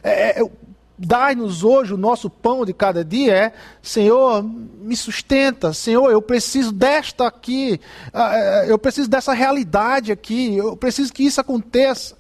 [0.02, 0.52] É, é,
[0.97, 3.36] Dai-nos hoje o nosso pão de cada dia.
[3.36, 5.73] É, Senhor, me sustenta.
[5.73, 7.82] Senhor, eu preciso desta aqui.
[8.13, 10.56] Ah, é, eu preciso dessa realidade aqui.
[10.56, 12.15] Eu preciso que isso aconteça.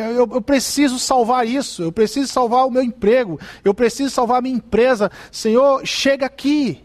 [0.00, 4.42] Eu, eu, preciso salvar isso, eu preciso salvar o meu emprego, eu preciso salvar a
[4.42, 5.10] minha empresa.
[5.30, 6.84] Senhor, chega aqui.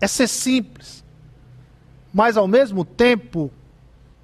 [0.00, 1.04] É ser simples,
[2.12, 3.50] mas ao mesmo tempo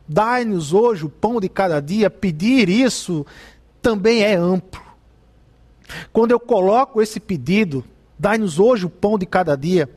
[0.06, 3.24] Dai-nos hoje o pão de cada dia, pedir isso
[3.80, 4.82] também é amplo.
[6.12, 7.82] Quando eu coloco esse pedido,
[8.18, 9.88] dai-nos hoje o pão de cada dia,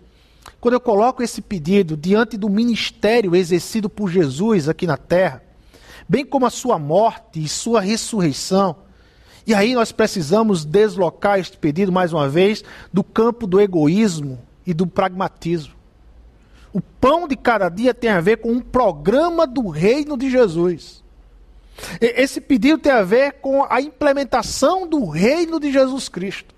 [0.61, 5.43] quando eu coloco esse pedido diante do ministério exercido por Jesus aqui na terra,
[6.07, 8.75] bem como a sua morte e sua ressurreição,
[9.45, 14.73] e aí nós precisamos deslocar este pedido mais uma vez do campo do egoísmo e
[14.73, 15.73] do pragmatismo.
[16.73, 21.01] O pão de cada dia tem a ver com um programa do reino de Jesus.
[22.01, 26.53] Esse pedido tem a ver com a implementação do reino de Jesus Cristo.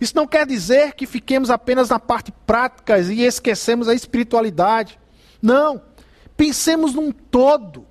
[0.00, 4.98] Isso não quer dizer que fiquemos apenas na parte prática e esquecemos a espiritualidade.
[5.40, 5.80] Não.
[6.36, 7.86] Pensemos num todo.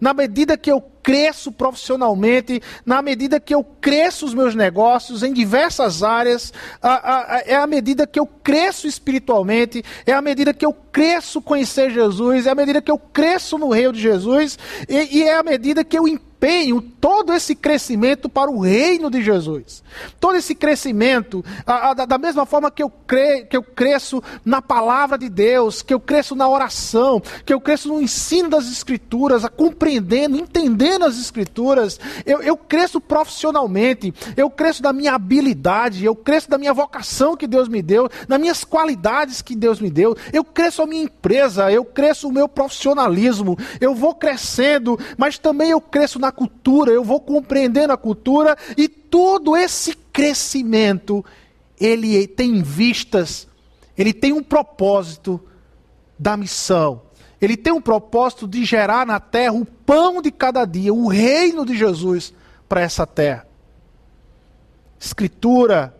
[0.00, 5.32] Na medida que eu cresço profissionalmente, na medida que eu cresço os meus negócios em
[5.32, 10.64] diversas áreas, a, a, é a medida que eu cresço espiritualmente, é a medida que
[10.64, 14.58] eu cresço conhecer Jesus, é a medida que eu cresço no reino de Jesus,
[14.88, 19.22] e, e é a medida que eu empenho todo esse crescimento para o reino de
[19.22, 19.82] Jesus.
[20.18, 24.62] Todo esse crescimento, a, a, da mesma forma que eu, cre, que eu cresço na
[24.62, 29.44] palavra de Deus, que eu cresço na oração, que eu cresço no ensino das Escrituras,
[29.44, 36.14] a compreendendo, entendendo as Escrituras, eu, eu cresço profissionalmente, eu cresço da minha habilidade, eu
[36.14, 40.16] cresço da minha vocação que Deus me deu, das minhas qualidades que Deus me deu,
[40.32, 45.70] eu cresço a minha empresa, eu cresço o meu profissionalismo, eu vou crescendo, mas também
[45.70, 51.24] eu cresço na cultura, eu vou compreendendo a cultura e todo esse crescimento
[51.80, 53.48] ele tem vistas,
[53.96, 55.40] ele tem um propósito
[56.18, 57.02] da missão.
[57.40, 61.64] Ele tem um propósito de gerar na terra o pão de cada dia, o reino
[61.64, 62.34] de Jesus
[62.68, 63.46] para essa terra.
[64.98, 65.96] Escritura,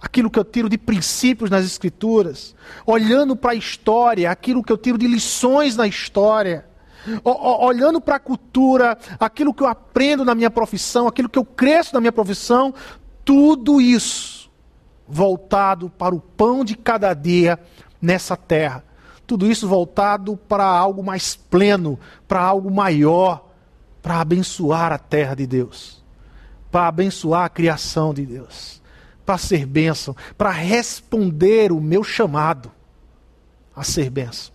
[0.00, 2.54] aquilo que eu tiro de princípios nas Escrituras,
[2.86, 6.64] olhando para a história, aquilo que eu tiro de lições na história
[7.24, 11.94] olhando para a cultura, aquilo que eu aprendo na minha profissão, aquilo que eu cresço
[11.94, 12.74] na minha profissão,
[13.24, 14.50] tudo isso
[15.06, 17.58] voltado para o pão de cada dia
[18.00, 18.84] nessa terra.
[19.26, 23.48] Tudo isso voltado para algo mais pleno, para algo maior,
[24.02, 26.02] para abençoar a terra de Deus,
[26.70, 28.82] para abençoar a criação de Deus,
[29.24, 32.70] para ser bênção, para responder o meu chamado
[33.74, 34.52] a ser bênção.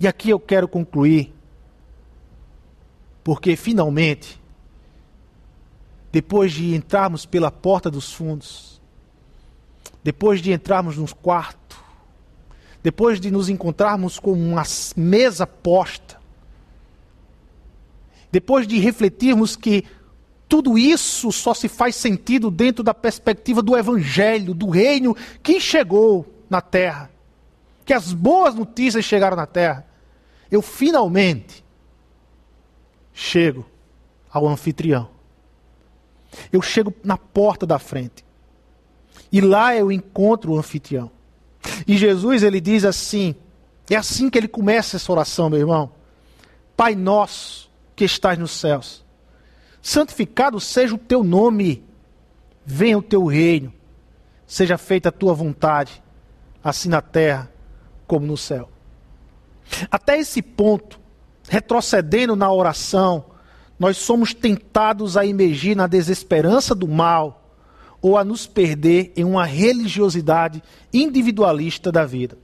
[0.00, 1.32] E aqui eu quero concluir,
[3.22, 4.42] porque finalmente
[6.12, 8.71] depois de entrarmos pela porta dos fundos,
[10.02, 11.76] depois de entrarmos no quarto,
[12.82, 14.62] depois de nos encontrarmos com uma
[14.96, 16.20] mesa posta,
[18.30, 19.84] depois de refletirmos que
[20.48, 26.26] tudo isso só se faz sentido dentro da perspectiva do Evangelho, do reino que chegou
[26.50, 27.10] na terra,
[27.84, 29.86] que as boas notícias chegaram na terra,
[30.50, 31.64] eu finalmente
[33.14, 33.64] chego
[34.30, 35.08] ao anfitrião.
[36.50, 38.24] Eu chego na porta da frente.
[39.32, 41.10] E lá eu encontro o anfitrião.
[41.88, 43.34] E Jesus ele diz assim:
[43.88, 45.90] é assim que ele começa essa oração, meu irmão.
[46.76, 49.04] Pai nosso que estás nos céus,
[49.80, 51.84] santificado seja o teu nome,
[52.64, 53.72] venha o teu reino,
[54.46, 56.02] seja feita a tua vontade,
[56.62, 57.50] assim na terra
[58.06, 58.68] como no céu.
[59.90, 61.00] Até esse ponto,
[61.48, 63.24] retrocedendo na oração,
[63.78, 67.41] nós somos tentados a emergir na desesperança do mal
[68.02, 70.60] ou a nos perder em uma religiosidade
[70.92, 72.36] individualista da vida.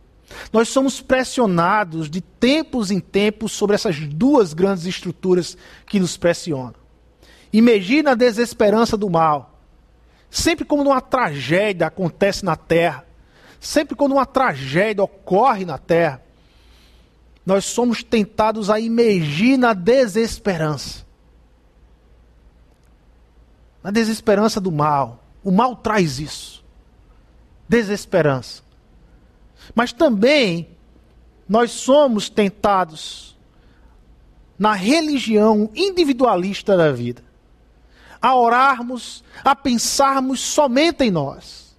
[0.52, 5.56] Nós somos pressionados de tempos em tempos sobre essas duas grandes estruturas
[5.86, 6.74] que nos pressionam.
[7.52, 9.58] Imergir na desesperança do mal.
[10.30, 13.06] Sempre quando uma tragédia acontece na terra,
[13.58, 16.22] sempre quando uma tragédia ocorre na terra,
[17.44, 21.06] nós somos tentados a imergir na desesperança.
[23.82, 25.24] Na desesperança do mal.
[25.48, 26.62] O mal traz isso.
[27.66, 28.62] Desesperança.
[29.74, 30.76] Mas também
[31.48, 33.34] nós somos tentados
[34.58, 37.24] na religião individualista da vida
[38.20, 41.74] a orarmos, a pensarmos somente em nós.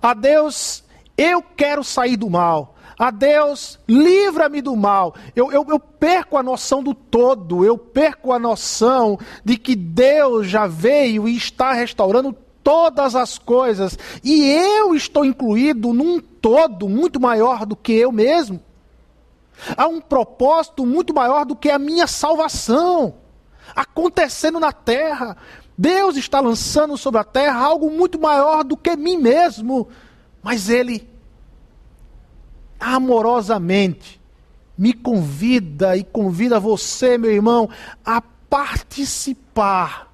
[0.00, 0.84] A Deus,
[1.18, 2.76] eu quero sair do mal.
[2.96, 5.16] A Deus, livra-me do mal.
[5.34, 10.46] Eu, eu, eu, perco a noção do todo, eu perco a noção de que Deus
[10.46, 12.36] já veio e está restaurando
[12.70, 18.62] todas as coisas, e eu estou incluído num todo muito maior do que eu mesmo.
[19.76, 23.16] Há um propósito muito maior do que a minha salvação
[23.74, 25.36] acontecendo na terra.
[25.76, 29.88] Deus está lançando sobre a terra algo muito maior do que mim mesmo,
[30.40, 31.10] mas Ele
[32.78, 34.20] amorosamente
[34.78, 37.68] me convida e convida você, meu irmão,
[38.04, 40.08] a participar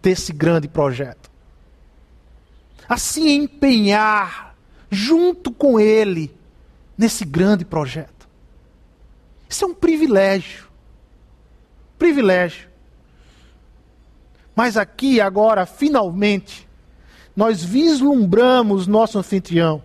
[0.00, 1.27] desse grande projeto
[2.88, 4.54] a se empenhar
[4.90, 6.34] junto com Ele
[6.96, 8.28] nesse grande projeto.
[9.48, 10.66] Isso é um privilégio.
[11.98, 12.68] Privilégio.
[14.54, 16.68] Mas aqui, agora, finalmente,
[17.36, 19.82] nós vislumbramos nosso anfitrião.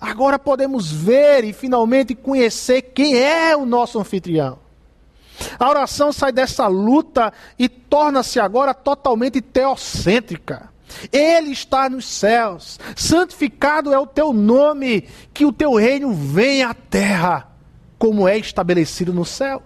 [0.00, 4.58] Agora podemos ver e finalmente conhecer quem é o nosso anfitrião.
[5.58, 10.71] A oração sai dessa luta e torna-se agora totalmente teocêntrica.
[11.12, 16.74] Ele está nos céus, santificado é o teu nome, que o teu reino venha à
[16.74, 17.48] terra,
[17.98, 19.62] como é estabelecido no céu.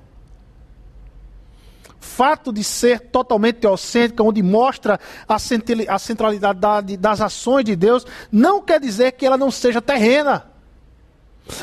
[1.99, 4.99] Fato de ser totalmente teocêntrica, onde mostra
[5.29, 10.51] a centralidade das ações de Deus, não quer dizer que ela não seja terrena.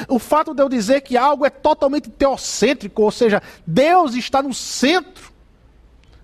[0.08, 4.54] O fato de eu dizer que algo é totalmente teocêntrico, ou seja, Deus está no
[4.54, 5.33] centro,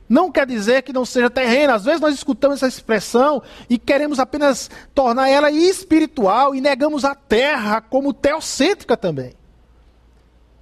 [0.09, 1.73] não quer dizer que não seja terreno.
[1.73, 7.13] Às vezes nós escutamos essa expressão e queremos apenas tornar ela espiritual e negamos a
[7.13, 9.35] terra como teocêntrica também.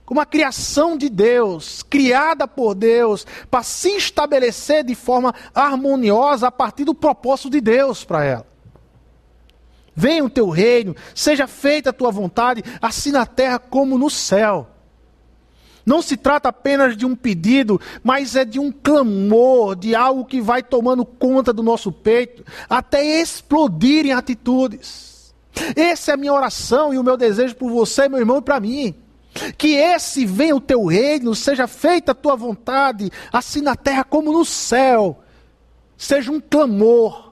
[0.05, 6.51] Como a criação de Deus, criada por Deus, para se estabelecer de forma harmoniosa a
[6.51, 8.47] partir do propósito de Deus para ela.
[9.95, 14.67] Venha o teu reino, seja feita a tua vontade, assim na terra como no céu.
[15.87, 20.41] Não se trata apenas de um pedido, mas é de um clamor, de algo que
[20.41, 25.33] vai tomando conta do nosso peito, até explodir em atitudes.
[25.77, 28.59] Essa é a minha oração e o meu desejo por você, meu irmão, e para
[28.59, 28.95] mim.
[29.57, 34.33] Que esse venha o teu reino, seja feita a tua vontade, assim na terra como
[34.33, 35.21] no céu.
[35.97, 37.31] Seja um clamor,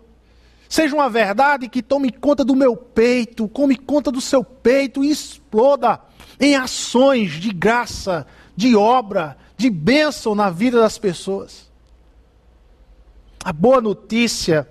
[0.70, 5.12] seja uma verdade que tome conta do meu peito, tome conta do seu peito e
[5.12, 6.00] exploda
[6.40, 8.26] em ações de graça,
[8.56, 11.70] de obra, de bênção na vida das pessoas.
[13.44, 14.68] A boa notícia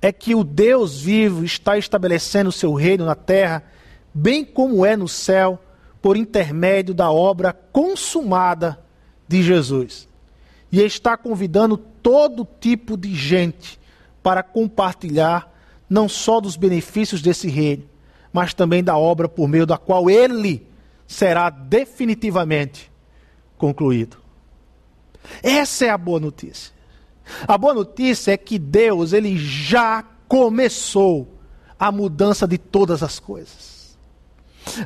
[0.00, 3.64] é que o Deus vivo está estabelecendo o seu reino na terra,
[4.12, 5.58] bem como é no céu,
[6.00, 8.78] por intermédio da obra consumada
[9.26, 10.06] de Jesus.
[10.70, 13.80] E está convidando todo tipo de gente
[14.22, 15.52] para compartilhar
[15.88, 17.84] não só dos benefícios desse reino,
[18.32, 20.67] mas também da obra por meio da qual ele
[21.08, 22.92] será definitivamente
[23.56, 24.18] concluído.
[25.42, 26.72] Essa é a boa notícia.
[27.46, 31.34] A boa notícia é que Deus, ele já começou
[31.78, 33.98] a mudança de todas as coisas.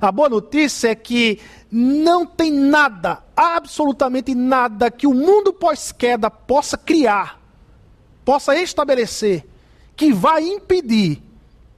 [0.01, 6.79] A boa notícia é que não tem nada, absolutamente nada, que o mundo pós-queda possa
[6.79, 7.41] criar,
[8.25, 9.45] possa estabelecer,
[9.97, 11.21] que vai impedir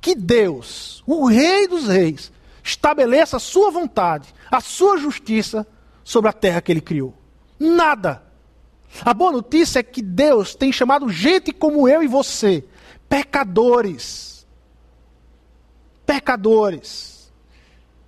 [0.01, 2.31] que Deus, o Rei dos Reis,
[2.65, 5.67] estabeleça a sua vontade, a sua justiça
[6.03, 7.15] sobre a terra que ele criou.
[7.61, 8.23] Nada.
[9.05, 12.65] A boa notícia é que Deus tem chamado gente como eu e você,
[13.09, 14.47] pecadores.
[16.07, 17.31] Pecadores.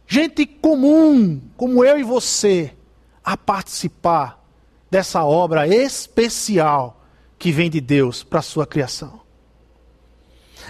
[0.07, 2.75] Gente comum, como eu e você,
[3.23, 4.43] a participar
[4.91, 7.05] dessa obra especial
[7.39, 9.21] que vem de Deus para a sua criação.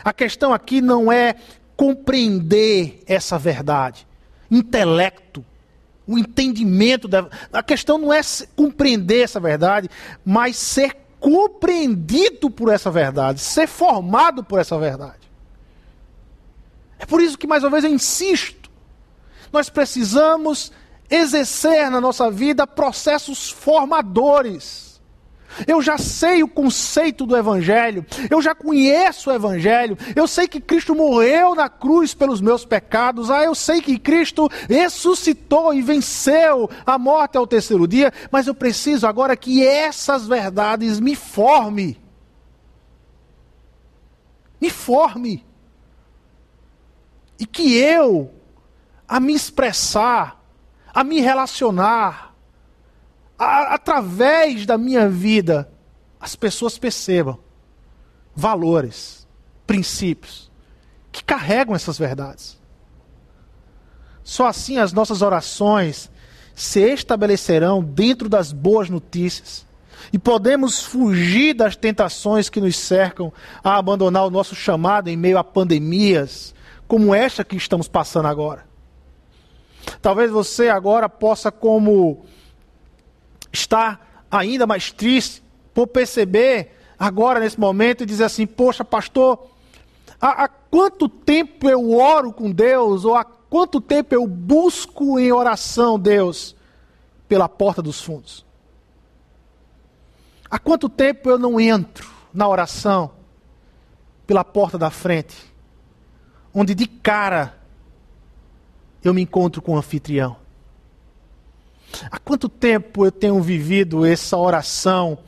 [0.03, 1.37] A questão aqui não é
[1.77, 4.07] compreender essa verdade,
[4.51, 5.45] intelecto,
[6.07, 7.29] o entendimento da.
[7.53, 8.20] A questão não é
[8.55, 9.91] compreender essa verdade,
[10.24, 15.27] mas ser compreendido por essa verdade, ser formado por essa verdade.
[16.99, 18.70] É por isso que, mais uma vez, eu insisto.
[19.53, 20.72] Nós precisamos
[21.11, 24.96] exercer na nossa vida processos formadores
[25.67, 30.61] eu já sei o conceito do Evangelho, eu já conheço o Evangelho, eu sei que
[30.61, 36.69] Cristo morreu na cruz pelos meus pecados, ah, eu sei que Cristo ressuscitou e venceu
[36.85, 42.01] a morte ao terceiro dia, mas eu preciso agora que essas verdades me forme.
[44.61, 45.45] Me forme.
[47.39, 48.33] E que eu,
[49.07, 50.43] a me expressar,
[50.95, 52.26] a me relacionar,
[53.39, 55.70] a, através da minha vida,
[56.20, 57.39] as pessoas percebam
[58.34, 59.26] valores,
[59.66, 60.51] princípios
[61.11, 62.59] que carregam essas verdades.
[64.22, 66.11] Só assim as nossas orações
[66.55, 69.66] se estabelecerão dentro das boas notícias
[70.12, 73.32] e podemos fugir das tentações que nos cercam
[73.62, 76.55] a abandonar o nosso chamado em meio a pandemias
[76.87, 78.64] como esta que estamos passando agora.
[80.01, 82.24] Talvez você agora possa, como
[83.53, 85.43] está ainda mais triste
[85.73, 89.47] por perceber agora nesse momento e dizer assim: Poxa, pastor,
[90.21, 95.33] há, há quanto tempo eu oro com Deus, ou há quanto tempo eu busco em
[95.33, 96.57] oração Deus
[97.29, 98.45] pela porta dos fundos?
[100.51, 103.11] Há quanto tempo eu não entro na oração
[104.27, 105.37] pela porta da frente,
[106.55, 107.59] onde de cara
[109.03, 110.46] eu me encontro com o anfitrião?
[112.11, 115.18] Há quanto tempo eu tenho vivido essa oração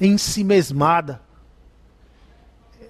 [0.00, 1.20] em si mesmada?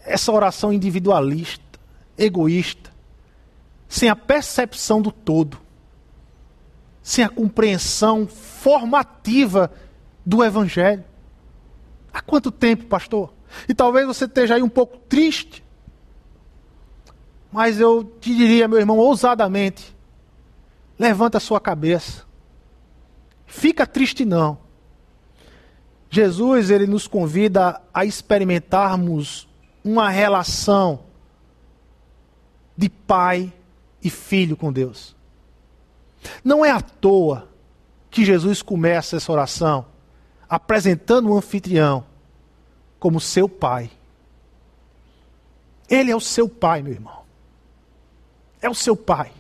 [0.05, 1.79] Essa oração individualista,
[2.17, 2.91] egoísta,
[3.89, 5.59] sem a percepção do todo,
[7.03, 9.73] sem a compreensão formativa
[10.25, 11.05] do Evangelho.
[12.13, 13.33] Há quanto tempo, pastor?
[13.69, 15.65] E talvez você esteja aí um pouco triste,
[17.51, 19.97] mas eu te diria, meu irmão, ousadamente,
[20.99, 22.25] levanta a sua cabeça
[23.47, 24.59] Fica triste não.
[26.11, 29.49] Jesus ele nos convida a experimentarmos
[29.83, 31.01] uma relação
[32.77, 33.53] de pai
[34.03, 35.15] e filho com Deus.
[36.43, 37.49] Não é à toa
[38.11, 39.87] que Jesus começa essa oração
[40.49, 42.05] apresentando o anfitrião
[43.01, 43.91] como seu pai.
[45.89, 47.25] Ele é o seu pai, meu irmão.
[48.63, 49.33] É o seu pai.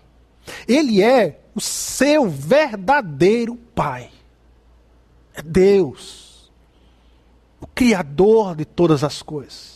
[0.67, 4.11] Ele é o seu verdadeiro Pai.
[5.35, 6.53] É Deus,
[7.61, 9.75] o Criador de todas as coisas.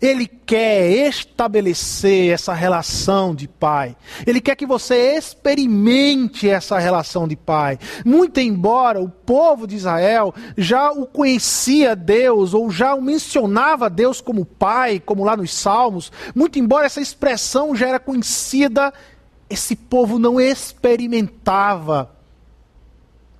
[0.00, 3.96] Ele quer estabelecer essa relação de pai.
[4.26, 7.78] Ele quer que você experimente essa relação de pai.
[8.04, 14.20] Muito embora o povo de Israel já o conhecia Deus ou já o mencionava Deus
[14.20, 18.92] como pai, como lá nos Salmos, muito embora essa expressão já era conhecida
[19.48, 22.14] esse povo não experimentava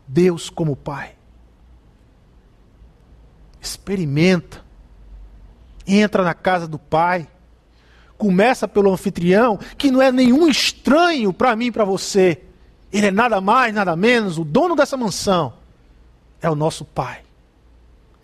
[0.06, 1.14] Deus como Pai.
[3.60, 4.64] Experimenta.
[5.86, 7.28] Entra na casa do Pai.
[8.16, 12.42] Começa pelo anfitrião, que não é nenhum estranho para mim e para você.
[12.92, 15.52] Ele é nada mais, nada menos, o dono dessa mansão.
[16.40, 17.22] É o nosso Pai.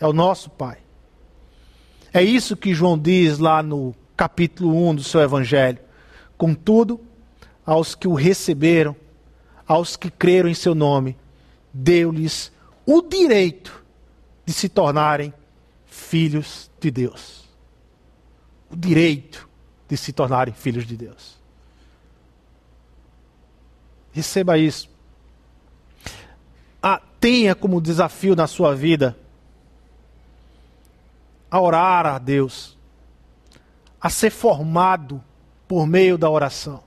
[0.01, 0.79] É o nosso Pai.
[2.13, 5.79] É isso que João diz lá no capítulo 1 do seu Evangelho.
[6.37, 7.01] Contudo,
[7.65, 8.95] aos que o receberam,
[9.67, 11.17] aos que creram em seu nome,
[11.73, 12.53] deu-lhes
[12.87, 13.83] o direito
[14.45, 15.33] de se tornarem
[15.87, 17.45] filhos de Deus.
[18.71, 19.49] O direito
[19.89, 21.39] de se tornarem filhos de Deus.
[24.13, 24.89] Receba isso.
[26.83, 29.17] Ah, tenha como desafio na sua vida
[31.51, 32.77] a orar a Deus,
[34.01, 35.23] a ser formado
[35.67, 36.83] por meio da oração.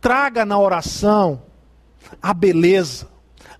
[0.00, 1.42] Traga na oração
[2.22, 3.08] a beleza,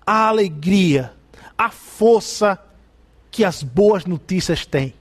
[0.05, 1.13] a alegria,
[1.57, 2.59] a força
[3.29, 4.93] que as boas notícias têm,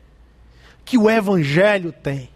[0.84, 2.28] que o Evangelho tem.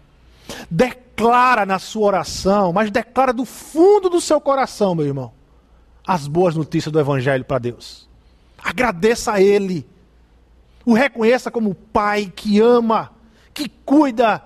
[0.69, 5.31] Declara na sua oração, mas declara do fundo do seu coração, meu irmão,
[6.05, 8.09] as boas notícias do Evangelho para Deus.
[8.61, 9.87] Agradeça a Ele.
[10.83, 13.11] O reconheça como Pai que ama,
[13.53, 14.43] que cuida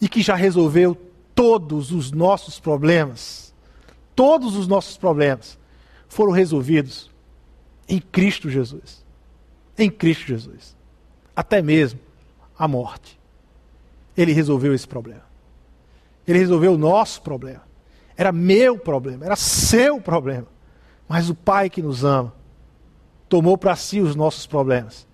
[0.00, 0.96] e que já resolveu
[1.34, 3.51] todos os nossos problemas.
[4.14, 5.58] Todos os nossos problemas
[6.08, 7.10] foram resolvidos
[7.88, 9.04] em Cristo Jesus.
[9.76, 10.76] Em Cristo Jesus.
[11.34, 12.00] Até mesmo
[12.58, 13.18] a morte.
[14.16, 15.24] Ele resolveu esse problema.
[16.26, 17.62] Ele resolveu o nosso problema.
[18.16, 20.46] Era meu problema, era seu problema.
[21.08, 22.32] Mas o Pai que nos ama
[23.28, 25.06] tomou para si os nossos problemas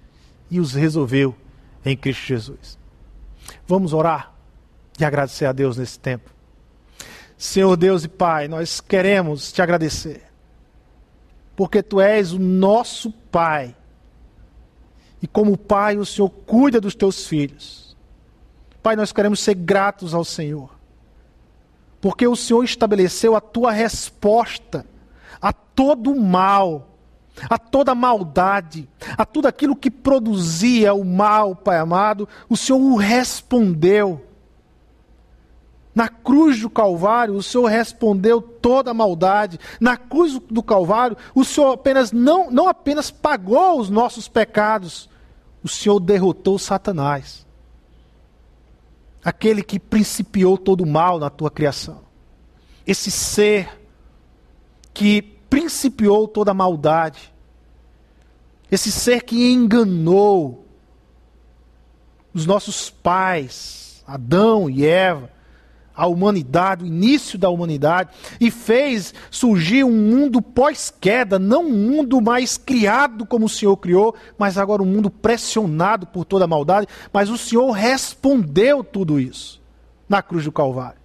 [0.51, 1.35] e os resolveu
[1.85, 2.79] em Cristo Jesus.
[3.67, 4.35] Vamos orar
[4.99, 6.31] e agradecer a Deus nesse tempo.
[7.39, 10.29] Senhor Deus e Pai, nós queremos te agradecer
[11.59, 13.75] porque tu és o nosso Pai.
[15.21, 17.97] E como Pai, o Senhor cuida dos teus filhos.
[18.81, 20.71] Pai, nós queremos ser gratos ao Senhor,
[22.01, 24.87] porque o Senhor estabeleceu a tua resposta
[25.43, 26.91] a todo o mal,
[27.51, 32.95] a toda maldade, a tudo aquilo que produzia o mal, Pai amado, o Senhor o
[32.95, 34.25] respondeu.
[35.99, 39.59] Na cruz do Calvário, o Senhor respondeu toda a maldade.
[39.81, 45.11] Na cruz do Calvário, o Senhor apenas não, não apenas pagou os nossos pecados,
[45.61, 47.45] o Senhor derrotou Satanás.
[49.25, 52.03] Aquele que principiou todo o mal na tua criação.
[52.87, 53.69] Esse ser
[54.95, 57.35] que principiou toda a maldade.
[58.71, 60.65] Esse ser que enganou
[62.33, 65.37] os nossos pais, Adão e Eva
[65.99, 72.21] a humanidade, o início da humanidade, e fez surgir um mundo pós-queda, não um mundo
[72.21, 76.87] mais criado como o Senhor criou, mas agora um mundo pressionado por toda a maldade.
[77.13, 79.61] Mas o Senhor respondeu tudo isso
[80.09, 81.01] na cruz do Calvário.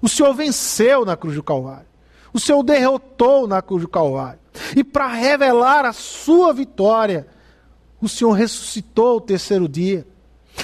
[0.00, 1.86] O Senhor venceu na cruz do Calvário.
[2.32, 4.38] O Senhor derrotou na cruz do Calvário.
[4.76, 7.26] E para revelar a sua vitória,
[8.00, 10.06] o Senhor ressuscitou o terceiro dia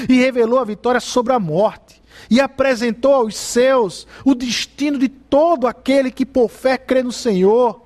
[0.08, 2.00] e revelou a vitória sobre a morte
[2.30, 7.82] e apresentou aos seus o destino de todo aquele que por fé crê no Senhor.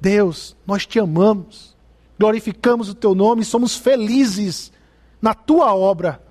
[0.00, 1.76] Deus, nós te amamos,
[2.18, 4.72] glorificamos o teu nome e somos felizes
[5.20, 6.22] na tua obra,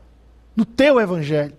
[0.56, 1.56] no teu evangelho.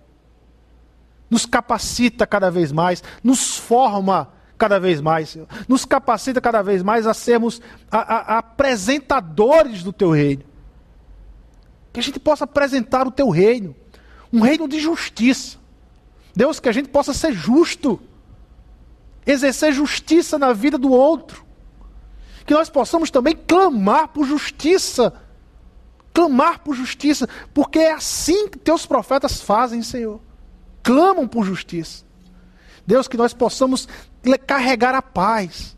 [1.29, 5.47] Nos capacita cada vez mais, nos forma cada vez mais, Senhor.
[5.67, 7.61] Nos capacita cada vez mais a sermos
[7.91, 10.43] a, a, apresentadores do teu reino.
[11.93, 13.75] Que a gente possa apresentar o teu reino
[14.31, 15.57] um reino de justiça.
[16.35, 17.99] Deus, que a gente possa ser justo,
[19.25, 21.45] exercer justiça na vida do outro.
[22.45, 25.13] Que nós possamos também clamar por justiça.
[26.13, 30.19] Clamar por justiça, porque é assim que teus profetas fazem, Senhor.
[30.81, 32.03] Clamam por justiça.
[32.85, 33.87] Deus, que nós possamos
[34.47, 35.77] carregar a paz.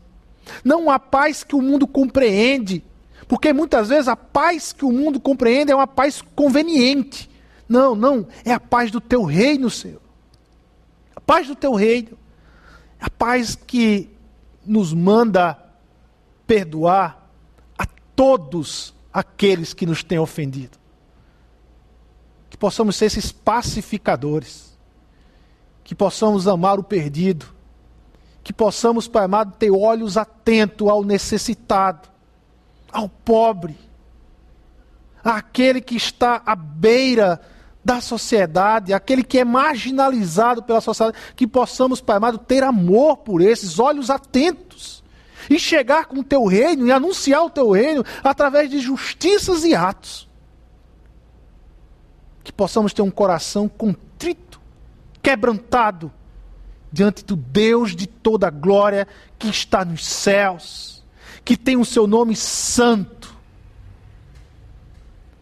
[0.64, 2.82] Não a paz que o mundo compreende,
[3.28, 7.30] porque muitas vezes a paz que o mundo compreende é uma paz conveniente.
[7.72, 10.02] Não, não, é a paz do teu reino, Senhor.
[11.16, 12.18] A paz do teu reino.
[13.00, 14.14] A paz que
[14.62, 15.58] nos manda
[16.46, 17.30] perdoar
[17.78, 20.76] a todos aqueles que nos têm ofendido.
[22.50, 24.78] Que possamos ser esses pacificadores.
[25.82, 27.46] Que possamos amar o perdido.
[28.44, 32.06] Que possamos, Pai amado, ter olhos atentos ao necessitado,
[32.92, 33.78] ao pobre,
[35.24, 37.40] àquele que está à beira
[37.84, 43.40] da sociedade, aquele que é marginalizado pela sociedade, que possamos, Pai amado, ter amor por
[43.40, 45.02] esses, olhos atentos,
[45.50, 49.74] e chegar com o teu reino e anunciar o teu reino através de justiças e
[49.74, 50.28] atos.
[52.44, 54.60] Que possamos ter um coração contrito,
[55.20, 56.12] quebrantado,
[56.92, 59.08] diante do Deus de toda glória
[59.38, 61.04] que está nos céus,
[61.44, 63.36] que tem o seu nome santo,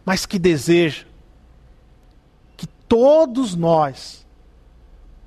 [0.04, 1.09] mas que deseja
[2.90, 4.26] todos nós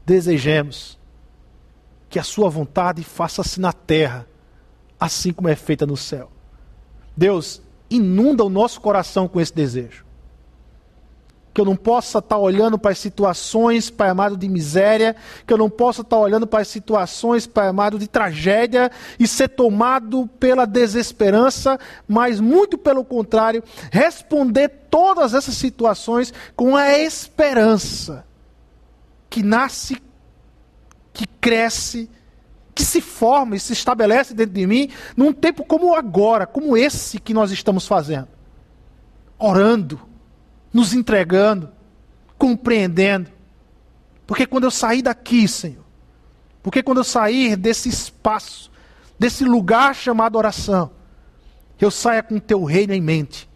[0.06, 1.00] desejemos
[2.10, 4.28] que a Sua vontade faça-se na terra,
[5.00, 6.30] assim como é feita no céu.
[7.16, 10.06] Deus, inunda o nosso coração com esse desejo.
[11.54, 15.58] Que eu não possa estar olhando para as situações, Pai amado, de miséria, que eu
[15.58, 20.66] não possa estar olhando para as situações, Pai amado, de tragédia e ser tomado pela
[20.66, 28.26] desesperança, mas muito pelo contrário, responder todas essas situações com a esperança
[29.30, 30.02] que nasce,
[31.14, 32.10] que cresce,
[32.74, 37.20] que se forma e se estabelece dentro de mim num tempo como agora, como esse
[37.20, 38.28] que nós estamos fazendo.
[39.38, 40.13] Orando
[40.74, 41.70] nos entregando,
[42.38, 43.30] compreendendo.
[44.26, 45.84] Porque quando eu sair daqui, Senhor,
[46.64, 48.72] porque quando eu sair desse espaço,
[49.20, 50.92] desse lugar chamado oração,
[51.80, 53.50] eu saia com o teu reino em mente,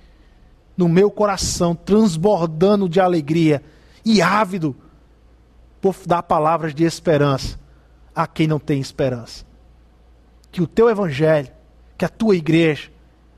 [0.75, 3.63] no meu coração, transbordando de alegria
[4.05, 4.75] e ávido
[5.81, 7.57] por dar palavras de esperança
[8.13, 9.45] a quem não tem esperança.
[10.51, 11.49] Que o teu evangelho,
[11.97, 12.91] que a tua igreja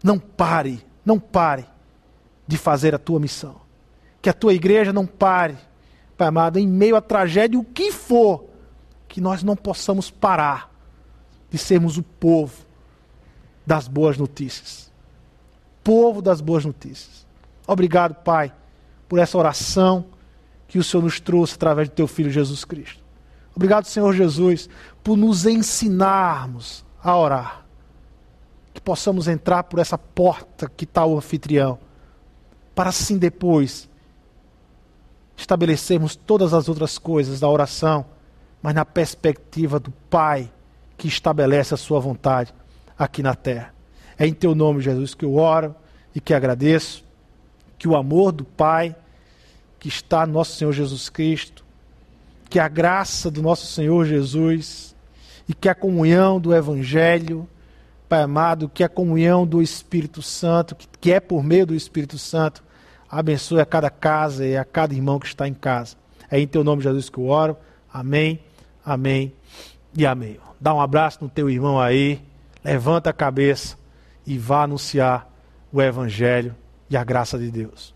[0.04, 1.66] não pare, não pare
[2.48, 3.69] de fazer a tua missão
[4.22, 5.58] que a tua igreja não pare,
[6.18, 8.46] Pai amado, em meio à tragédia, o que for,
[9.08, 10.70] que nós não possamos parar
[11.50, 12.66] de sermos o povo
[13.66, 14.92] das boas notícias.
[15.84, 17.26] Povo das boas notícias.
[17.66, 18.54] Obrigado, Pai,
[19.08, 20.06] por essa oração
[20.68, 23.04] que o Senhor nos trouxe através do teu Filho Jesus Cristo.
[23.56, 24.70] Obrigado, Senhor Jesus,
[25.04, 27.66] por nos ensinarmos a orar.
[28.74, 31.80] Que possamos entrar por essa porta que está o anfitrião,
[32.76, 33.89] para assim depois
[35.40, 38.06] estabelecermos todas as outras coisas da oração,
[38.62, 40.52] mas na perspectiva do Pai
[40.98, 42.54] que estabelece a sua vontade
[42.98, 43.74] aqui na terra.
[44.18, 45.74] É em teu nome, Jesus, que eu oro
[46.14, 47.06] e que agradeço
[47.78, 48.94] que o amor do Pai
[49.80, 51.64] que está no nosso Senhor Jesus Cristo,
[52.50, 54.94] que a graça do nosso Senhor Jesus
[55.48, 57.48] e que a comunhão do Evangelho,
[58.10, 62.62] Pai amado, que a comunhão do Espírito Santo, que é por meio do Espírito Santo,
[63.10, 65.96] Abençoe a cada casa e a cada irmão que está em casa.
[66.30, 67.58] É em teu nome, Jesus, que eu oro.
[67.92, 68.40] Amém,
[68.86, 69.34] amém
[69.96, 70.40] e amém.
[70.60, 72.22] Dá um abraço no teu irmão aí,
[72.64, 73.78] levanta a cabeça
[74.26, 75.28] e vá anunciar
[75.72, 76.56] o Evangelho
[76.90, 77.96] e a graça de Deus.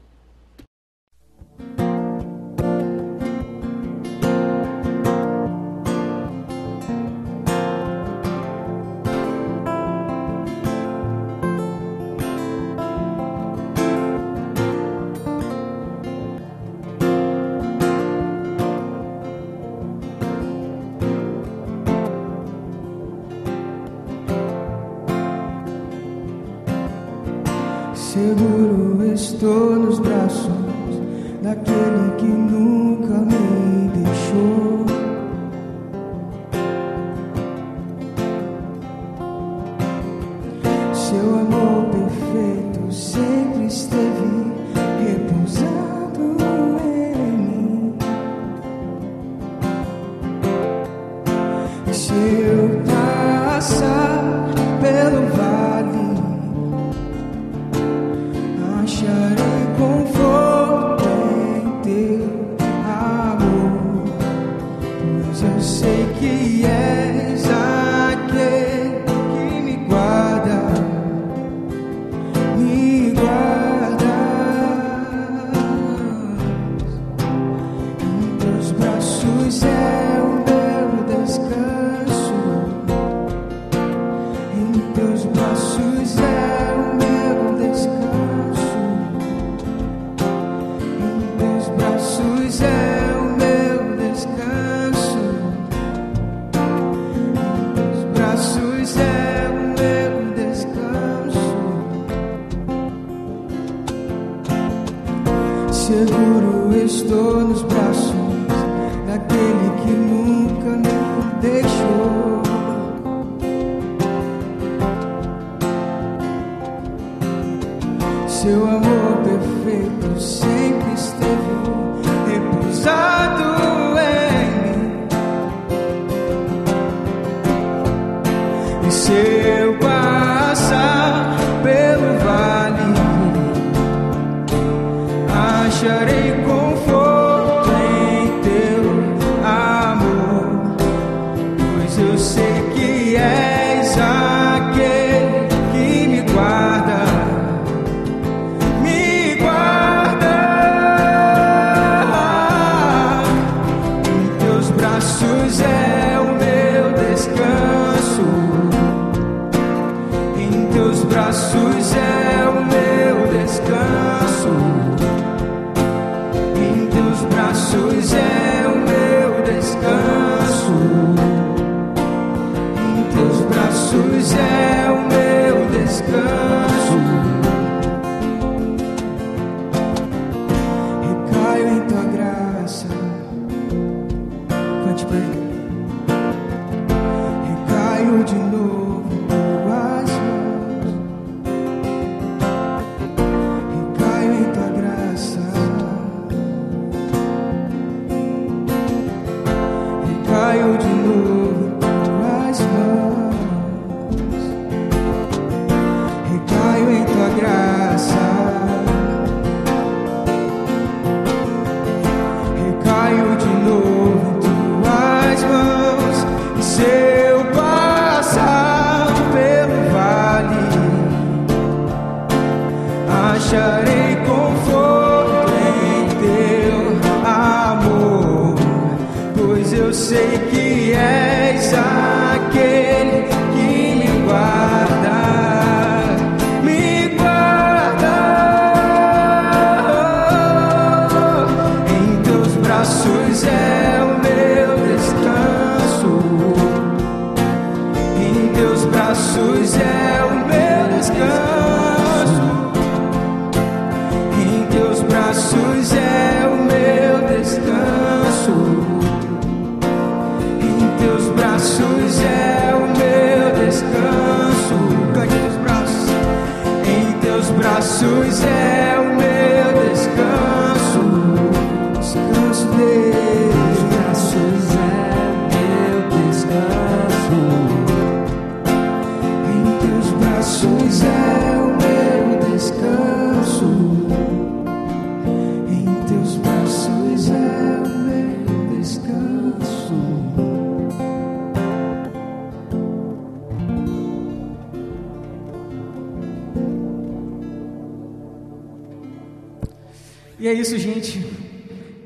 [300.44, 301.26] E é isso, gente.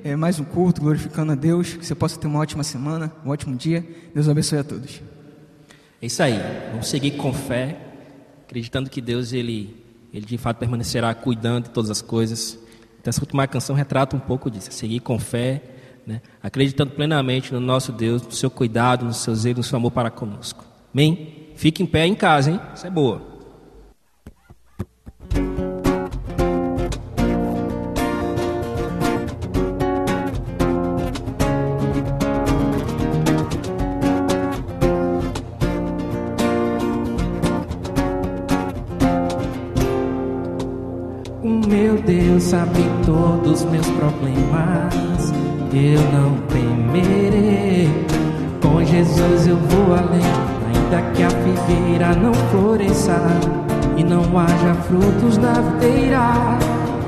[0.04, 1.74] É mais um culto, glorificando a Deus.
[1.74, 3.84] Que você possa ter uma ótima semana, um ótimo dia.
[4.14, 5.02] Deus abençoe a todos.
[6.00, 6.40] É isso aí.
[6.70, 7.87] Vamos seguir com fé,
[8.48, 9.76] acreditando que Deus, Ele,
[10.14, 12.58] Ele de fato permanecerá cuidando de todas as coisas.
[13.00, 14.72] Então, essa última canção retrata um pouco disso.
[14.72, 15.62] Seguir com fé,
[16.06, 16.22] né?
[16.42, 20.10] acreditando plenamente no nosso Deus, no seu cuidado, no seu zelo, no seu amor para
[20.10, 20.64] conosco.
[20.94, 21.50] Amém?
[21.56, 22.60] Fique em pé em casa, hein?
[22.74, 23.27] Isso é boa.
[42.58, 45.32] Sabe todos meus problemas.
[45.72, 47.88] Eu não temerei.
[48.62, 50.26] Com Jesus eu vou além,
[50.68, 53.20] ainda que a figueira não floresça
[53.96, 56.58] e não haja frutos na videira.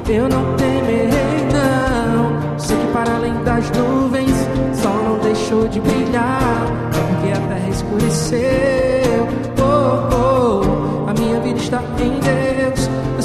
[0.08, 2.60] Eu não temerei, não.
[2.60, 4.36] Sei que para além das nuvens,
[4.74, 9.28] sol não deixou de brilhar, porque a terra escureceu.
[9.60, 12.59] Oh, oh, a minha vida está em Deus.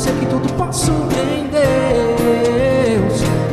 [0.04, 3.43] Sei que tudo posso em Deus.